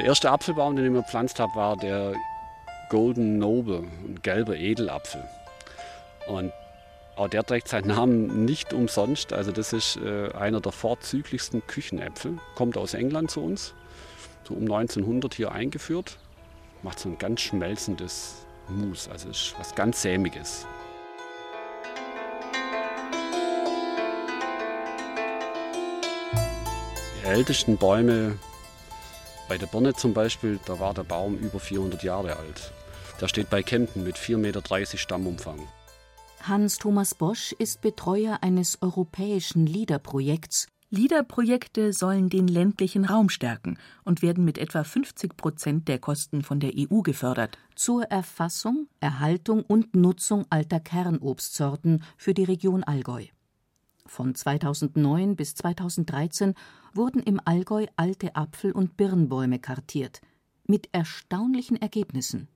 [0.04, 2.14] Der erste Apfelbaum, den ich mir gepflanzt habe, war der
[2.90, 5.24] Golden Noble, ein gelber Edelapfel.
[6.28, 6.52] Und
[7.16, 9.32] auch der trägt seinen Namen nicht umsonst.
[9.32, 12.38] Also das ist äh, einer der vorzüglichsten Küchenäpfel.
[12.56, 13.76] Kommt aus England zu uns,
[14.46, 16.18] so um 1900 hier eingeführt.
[16.82, 20.68] Macht so ein ganz schmelzendes Mus, also ist was ganz sämiges.
[27.22, 28.38] Die ältesten Bäume
[29.48, 32.72] bei der Birne zum Beispiel, da war der Baum über 400 Jahre alt.
[33.22, 35.60] Der steht bei Kempten mit 4,30 Meter Stammumfang.
[36.42, 40.68] Hans-Thomas Bosch ist Betreuer eines europäischen LIDER-Projekts.
[40.90, 46.60] LIDER-Projekte sollen den ländlichen Raum stärken und werden mit etwa 50 Prozent der Kosten von
[46.60, 47.58] der EU gefördert.
[47.76, 53.26] Zur Erfassung, Erhaltung und Nutzung alter Kernobstsorten für die Region Allgäu.
[54.06, 56.54] Von 2009 bis 2013
[56.96, 60.22] wurden im Allgäu alte Apfel- und Birnbäume kartiert.
[60.66, 62.48] Mit erstaunlichen Ergebnissen.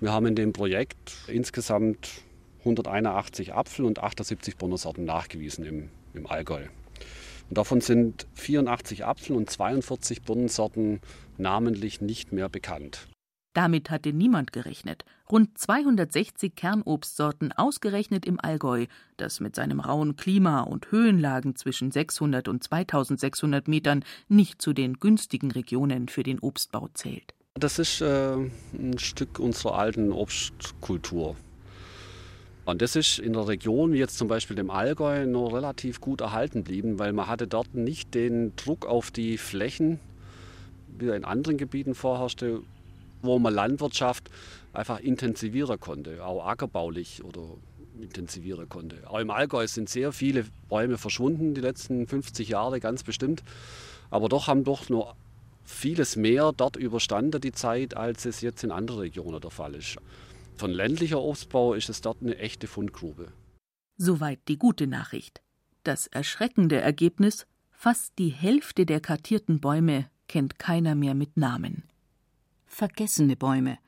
[0.00, 2.22] Wir haben in dem Projekt insgesamt
[2.60, 6.66] 181 Apfel- und 78 Birnensorten nachgewiesen im, im Allgäu.
[7.48, 11.00] Und davon sind 84 Apfel- und 42 Birnensorten
[11.36, 13.06] namentlich nicht mehr bekannt.
[13.54, 15.04] Damit hatte niemand gerechnet.
[15.30, 18.86] Rund 260 Kernobstsorten ausgerechnet im Allgäu,
[19.16, 24.94] das mit seinem rauen Klima und Höhenlagen zwischen 600 und 2600 Metern nicht zu den
[24.94, 27.32] günstigen Regionen für den Obstbau zählt.
[27.54, 31.36] Das ist äh, ein Stück unserer alten Obstkultur.
[32.64, 36.22] Und das ist in der Region, wie jetzt zum Beispiel dem Allgäu, noch relativ gut
[36.22, 40.00] erhalten geblieben, weil man hatte dort nicht den Druck auf die Flächen,
[40.98, 42.62] wie er in anderen Gebieten vorherrschte,
[43.24, 44.30] wo man Landwirtschaft
[44.72, 47.56] einfach intensivieren konnte, auch ackerbaulich oder
[48.00, 49.08] intensivieren konnte.
[49.08, 53.42] Auch im Allgäu sind sehr viele Bäume verschwunden die letzten 50 Jahre, ganz bestimmt.
[54.10, 55.16] Aber doch haben doch nur
[55.64, 59.96] vieles mehr dort überstanden die Zeit, als es jetzt in anderen Regionen der Fall ist.
[60.56, 63.32] Von ländlicher Obstbau ist es dort eine echte Fundgrube.
[63.96, 65.42] Soweit die gute Nachricht.
[65.82, 71.84] Das erschreckende Ergebnis: fast die Hälfte der kartierten Bäume kennt keiner mehr mit Namen.
[72.74, 73.78] Vergessene Bäume.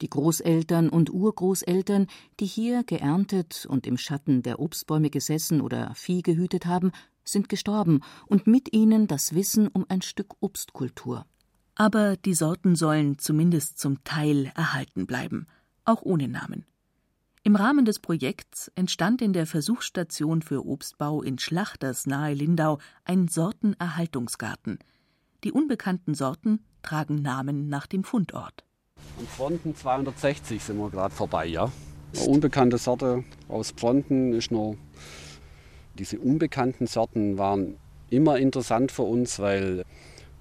[0.00, 2.08] Die Großeltern und Urgroßeltern,
[2.40, 6.90] die hier geerntet und im Schatten der Obstbäume gesessen oder Vieh gehütet haben,
[7.22, 11.26] sind gestorben und mit ihnen das Wissen um ein Stück Obstkultur.
[11.76, 15.46] Aber die Sorten sollen zumindest zum Teil erhalten bleiben,
[15.84, 16.66] auch ohne Namen.
[17.44, 23.28] Im Rahmen des Projekts entstand in der Versuchsstation für Obstbau in Schlachters nahe Lindau ein
[23.28, 24.80] Sortenerhaltungsgarten.
[25.44, 28.64] Die unbekannten Sorten tragen Namen nach dem Fundort.
[29.18, 31.72] An Fronten 260 sind wir gerade vorbei, ja.
[32.16, 34.76] Eine unbekannte Sorte aus Fronten ist noch.
[35.98, 37.76] Diese unbekannten Sorten waren
[38.10, 39.84] immer interessant für uns, weil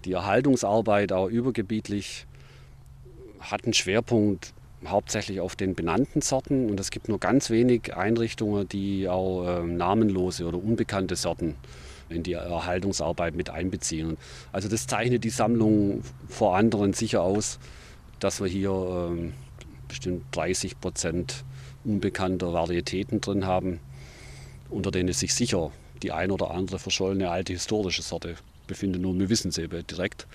[0.06, 2.28] die Erhaltungsarbeit auch übergebietlich
[3.40, 4.54] hat einen Schwerpunkt
[4.86, 9.64] hauptsächlich auf den benannten Sorten und es gibt nur ganz wenig Einrichtungen, die auch äh,
[9.64, 11.56] namenlose oder unbekannte Sorten
[12.14, 14.18] in die Erhaltungsarbeit mit einbeziehen.
[14.52, 17.60] Also das zeichnet die Sammlung vor anderen sicher aus,
[18.20, 19.32] dass wir hier äh,
[19.88, 21.44] bestimmt 30 Prozent
[21.84, 23.80] unbekannter Varietäten drin haben,
[24.70, 28.36] unter denen sich sicher die ein oder andere verschollene alte historische Sorte
[28.68, 29.02] befindet.
[29.02, 30.28] Nur wir wissen sie direkt.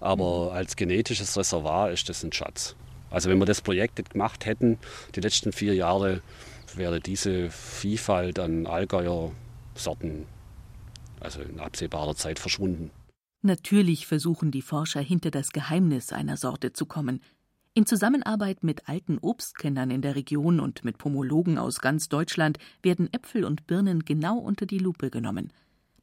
[0.00, 2.74] Aber als genetisches Reservoir ist das ein Schatz.
[3.10, 4.78] Also wenn wir das Projekt nicht gemacht hätten,
[5.14, 6.20] die letzten vier Jahre,
[6.74, 9.30] wäre diese Vielfalt an Allgäuer
[9.74, 10.26] Sorten
[11.24, 12.90] also in absehbarer Zeit verschwunden.
[13.42, 17.20] Natürlich versuchen die Forscher hinter das Geheimnis einer Sorte zu kommen.
[17.74, 23.12] In Zusammenarbeit mit alten Obstkennern in der Region und mit Pomologen aus ganz Deutschland werden
[23.12, 25.52] Äpfel und Birnen genau unter die Lupe genommen.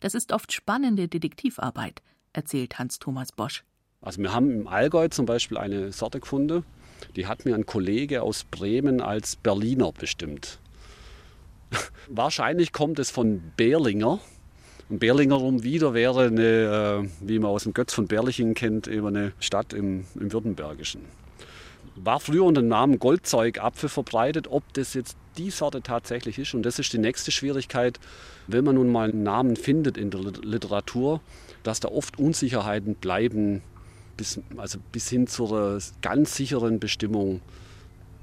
[0.02, 2.02] Das ist oft spannende Detektivarbeit,
[2.34, 3.64] erzählt Hans-Thomas Bosch.
[4.02, 6.66] Also wir haben im Allgäu zum Beispiel eine Sorte gefunden,
[7.16, 10.60] die hat mir ein Kollege aus Bremen als Berliner bestimmt.
[12.10, 14.20] Wahrscheinlich kommt es von Berlinger.
[14.92, 19.08] Und Berlinger wieder wäre eine, äh, wie man aus dem Götz von Berlichingen kennt, eben
[19.08, 21.00] eine Stadt im, im Württembergischen.
[21.96, 26.54] War früher unter dem Namen Goldzeugapfel verbreitet, ob das jetzt die Sorte tatsächlich ist.
[26.54, 28.02] Und das ist die nächste Schwierigkeit,
[28.48, 31.22] wenn man nun mal einen Namen findet in der Literatur,
[31.64, 33.62] dass da oft Unsicherheiten bleiben,
[34.18, 37.40] bis, also bis hin zur ganz sicheren Bestimmung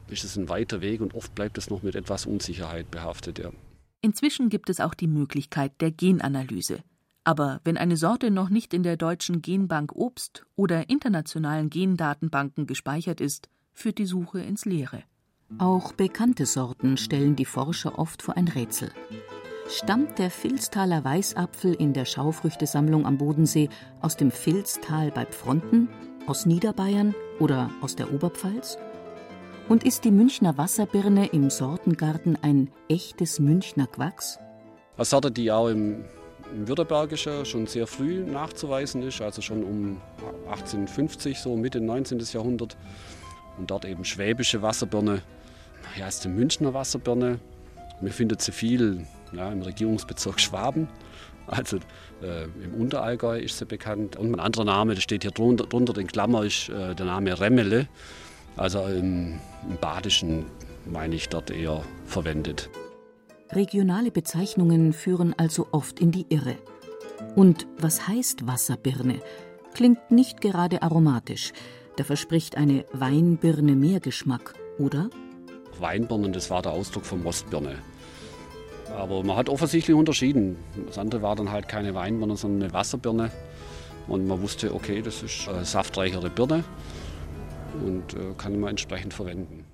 [0.09, 3.39] ist es ein weiter Weg und oft bleibt es noch mit etwas Unsicherheit behaftet.
[3.39, 3.53] Ja.
[4.01, 6.81] Inzwischen gibt es auch die Möglichkeit der Genanalyse.
[7.25, 13.21] Aber wenn eine Sorte noch nicht in der deutschen Genbank Obst oder internationalen Gendatenbanken gespeichert
[13.21, 15.03] ist, führt die Suche ins Leere.
[15.59, 18.91] Auch bekannte Sorten stellen die Forscher oft vor ein Rätsel.
[19.69, 23.69] Stammt der Vilstaler Weißapfel in der Schaufrüchtesammlung am Bodensee
[24.01, 25.89] aus dem Vilstal bei Pfronten,
[26.27, 28.79] aus Niederbayern oder aus der Oberpfalz?
[29.69, 34.39] Und ist die Münchner Wasserbirne im Sortengarten ein echtes Münchner Quacks?
[34.97, 36.07] Eine Sorte, die auch im,
[36.55, 40.01] im Württembergischen schon sehr früh nachzuweisen ist, also schon um
[40.47, 42.19] 1850, so Mitte 19.
[42.33, 42.79] Jahrhundert.
[43.59, 45.21] Und dort eben schwäbische Wasserbirne.
[45.99, 47.39] Ja, ist die Münchner Wasserbirne.
[48.01, 50.89] Man findet sie viel ja, im Regierungsbezirk Schwaben.
[51.47, 51.77] Also
[52.23, 54.17] äh, im Unterallgäu ist sie bekannt.
[54.17, 57.39] Und ein anderer Name, der steht hier drunter, drunter in Klammer, ist äh, der Name
[57.39, 57.87] Remmele.
[58.59, 59.39] Also im,
[59.71, 60.45] im Badischen
[60.85, 62.69] meine ich dort eher verwendet.
[63.53, 66.57] Regionale Bezeichnungen führen also oft in die Irre.
[67.37, 69.21] Und was heißt Wasserbirne?
[69.75, 71.53] Klingt nicht gerade aromatisch.
[71.97, 75.09] Da verspricht eine Weinbirne mehr Geschmack, oder?
[75.79, 77.77] Weinbirnen, das war der Ausdruck von Mostbirne.
[78.97, 80.57] Aber man hat offensichtlich unterschieden.
[80.87, 83.31] Das andere war dann halt keine Weinbirne, sondern eine Wasserbirne.
[84.09, 86.65] Und man wusste, okay, das ist eine saftreichere Birne
[87.85, 89.65] und äh, kann man entsprechend verwenden.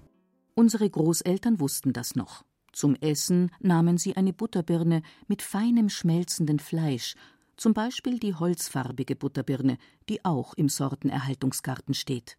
[0.54, 2.44] Unsere Großeltern wussten das noch.
[2.72, 7.14] Zum Essen nahmen sie eine Butterbirne mit feinem schmelzenden Fleisch,
[7.56, 9.78] zum Beispiel die holzfarbige Butterbirne,
[10.08, 12.36] die auch im Sortenerhaltungsgarten steht.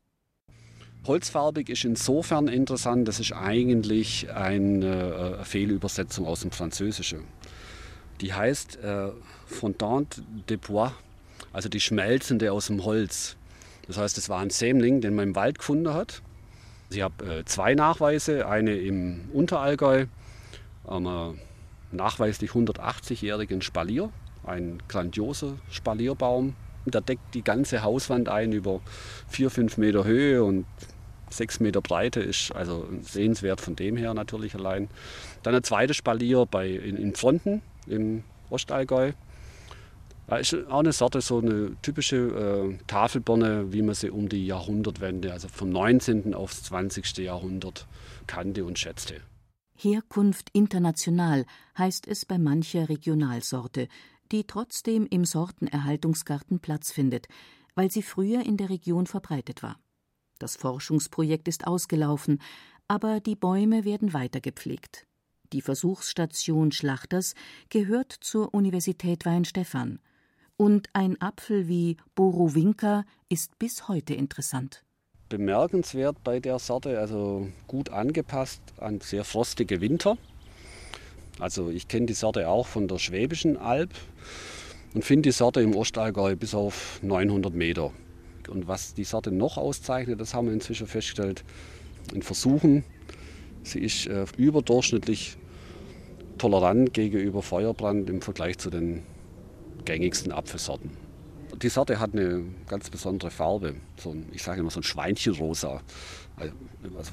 [1.08, 7.26] Holzfarbig ist insofern interessant, das ist eigentlich eine äh, Fehlübersetzung aus dem Französischen.
[8.22, 9.12] Die heißt äh,
[9.46, 10.92] Fondante de Bois,
[11.54, 13.38] also die schmelzende aus dem Holz.
[13.88, 16.22] Das heißt, es war ein Sämling, den man im Wald gefunden hat.
[16.90, 20.06] Ich habe äh, zwei Nachweise, eine im Unterallgäu
[20.88, 21.40] einem
[21.92, 24.10] nachweislich 180-jährigen Spalier,
[24.46, 26.56] ein grandioser Spalierbaum.
[26.86, 28.82] Der deckt die ganze Hauswand ein über
[29.30, 30.66] 4, 5 Meter Höhe und
[31.32, 34.90] 6 Meter Breite, ist also sehenswert von dem her natürlich allein.
[35.42, 39.14] Dann ein zweites Spalier bei, in, in Fronten im Ostallgäu.
[40.28, 44.46] Ja, ist auch eine Sorte, so eine typische äh, Tafelbirne, wie man sie um die
[44.48, 46.34] Jahrhundertwende, also vom 19.
[46.34, 47.18] aufs 20.
[47.18, 47.88] Jahrhundert
[48.26, 49.22] kannte und schätzte.
[49.78, 51.46] Herkunft international
[51.78, 53.88] heißt es bei mancher Regionalsorte,
[54.32, 57.28] die trotzdem im Sortenerhaltungsgarten Platz findet,
[57.76, 59.78] weil sie früher in der Region verbreitet war.
[60.40, 62.42] Das Forschungsprojekt ist ausgelaufen,
[62.88, 65.06] aber die Bäume werden weiter gepflegt.
[65.54, 67.36] Die Versuchsstation Schlachters
[67.70, 70.00] gehört zur Universität Weinstefan
[70.58, 74.84] und ein Apfel wie Borowinka ist bis heute interessant.
[75.30, 80.18] Bemerkenswert bei der Sorte, also gut angepasst an sehr frostige Winter.
[81.40, 83.90] Also ich kenne die Sorte auch von der Schwäbischen Alb
[84.94, 87.92] und finde die Sorte im Ostallgäu bis auf 900 Meter.
[88.48, 91.44] Und was die Sorte noch auszeichnet, das haben wir inzwischen festgestellt
[92.14, 92.84] in Versuchen.
[93.64, 95.38] Sie ist äh, überdurchschnittlich
[96.38, 99.04] tolerant gegenüber Feuerbrand im Vergleich zu den
[99.86, 100.92] gängigsten Apfelsorten.
[101.62, 105.82] Die Sorte hat eine ganz besondere Farbe, so ein, ich sage immer so ein Schweinchenrosa,
[106.36, 106.54] also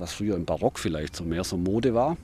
[0.01, 2.17] was früher im Barock vielleicht so mehr so Mode war.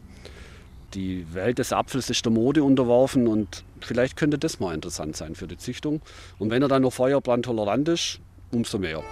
[0.94, 5.34] Die Welt des Apfels ist der Mode unterworfen und vielleicht könnte das mal interessant sein
[5.34, 6.01] für die Züchtung.
[6.38, 8.20] Und wenn er dann noch feuerbrandtolerant ist,
[8.51, 9.05] umso mehr.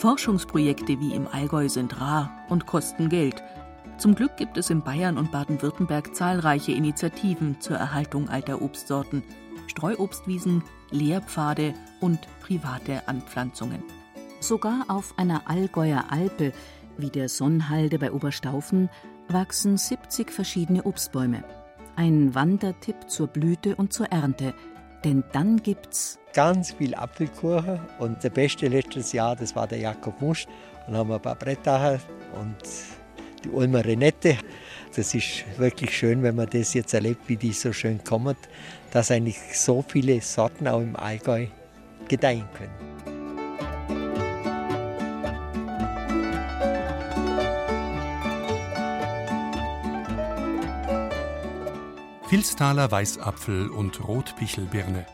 [0.00, 3.42] Forschungsprojekte wie im Allgäu sind rar und kosten Geld.
[3.98, 9.22] Zum Glück gibt es in Bayern und Baden-Württemberg zahlreiche Initiativen zur Erhaltung alter Obstsorten,
[9.66, 13.82] Streuobstwiesen, Lehrpfade und private Anpflanzungen.
[14.40, 16.54] Sogar auf einer Allgäuer Alpe,
[16.96, 18.88] wie der Sonnhalde bei Oberstaufen,
[19.28, 21.44] wachsen 70 verschiedene Obstbäume.
[21.96, 24.54] Ein Wandertipp zur Blüte und zur Ernte,
[25.04, 30.20] denn dann gibt's ganz viel Apfelkuchen und der beste letztes Jahr, das war der Jakob
[30.20, 30.46] Musch.
[30.86, 32.00] Dann haben wir ein paar Brettacher
[32.40, 32.56] und
[33.44, 34.36] die Ulmer Renette.
[34.94, 38.36] Das ist wirklich schön, wenn man das jetzt erlebt, wie die so schön kommen,
[38.90, 41.46] dass eigentlich so viele Sorten auch im Allgäu
[42.08, 42.89] gedeihen können.
[52.30, 55.04] Vilstaler Weißapfel und Rotpichelbirne.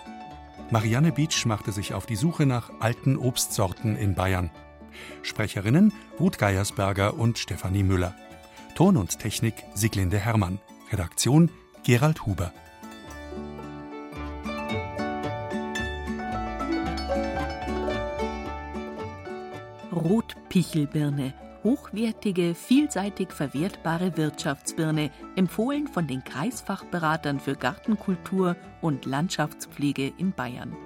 [0.71, 4.51] Marianne Beach machte sich auf die Suche nach alten Obstsorten in Bayern.
[5.23, 8.15] Sprecherinnen Ruth Geiersberger und Stefanie Müller.
[8.75, 10.61] Ton und Technik Siglinde Hermann.
[10.93, 11.51] Redaktion
[11.85, 12.53] Gerald Huber.
[19.91, 21.33] Rotpichelbirne
[21.67, 30.77] hochwertige, vielseitig verwertbare Wirtschaftsbirne, empfohlen von den Kreisfachberatern für Gartenkultur und Landschaftspflege in Bayern.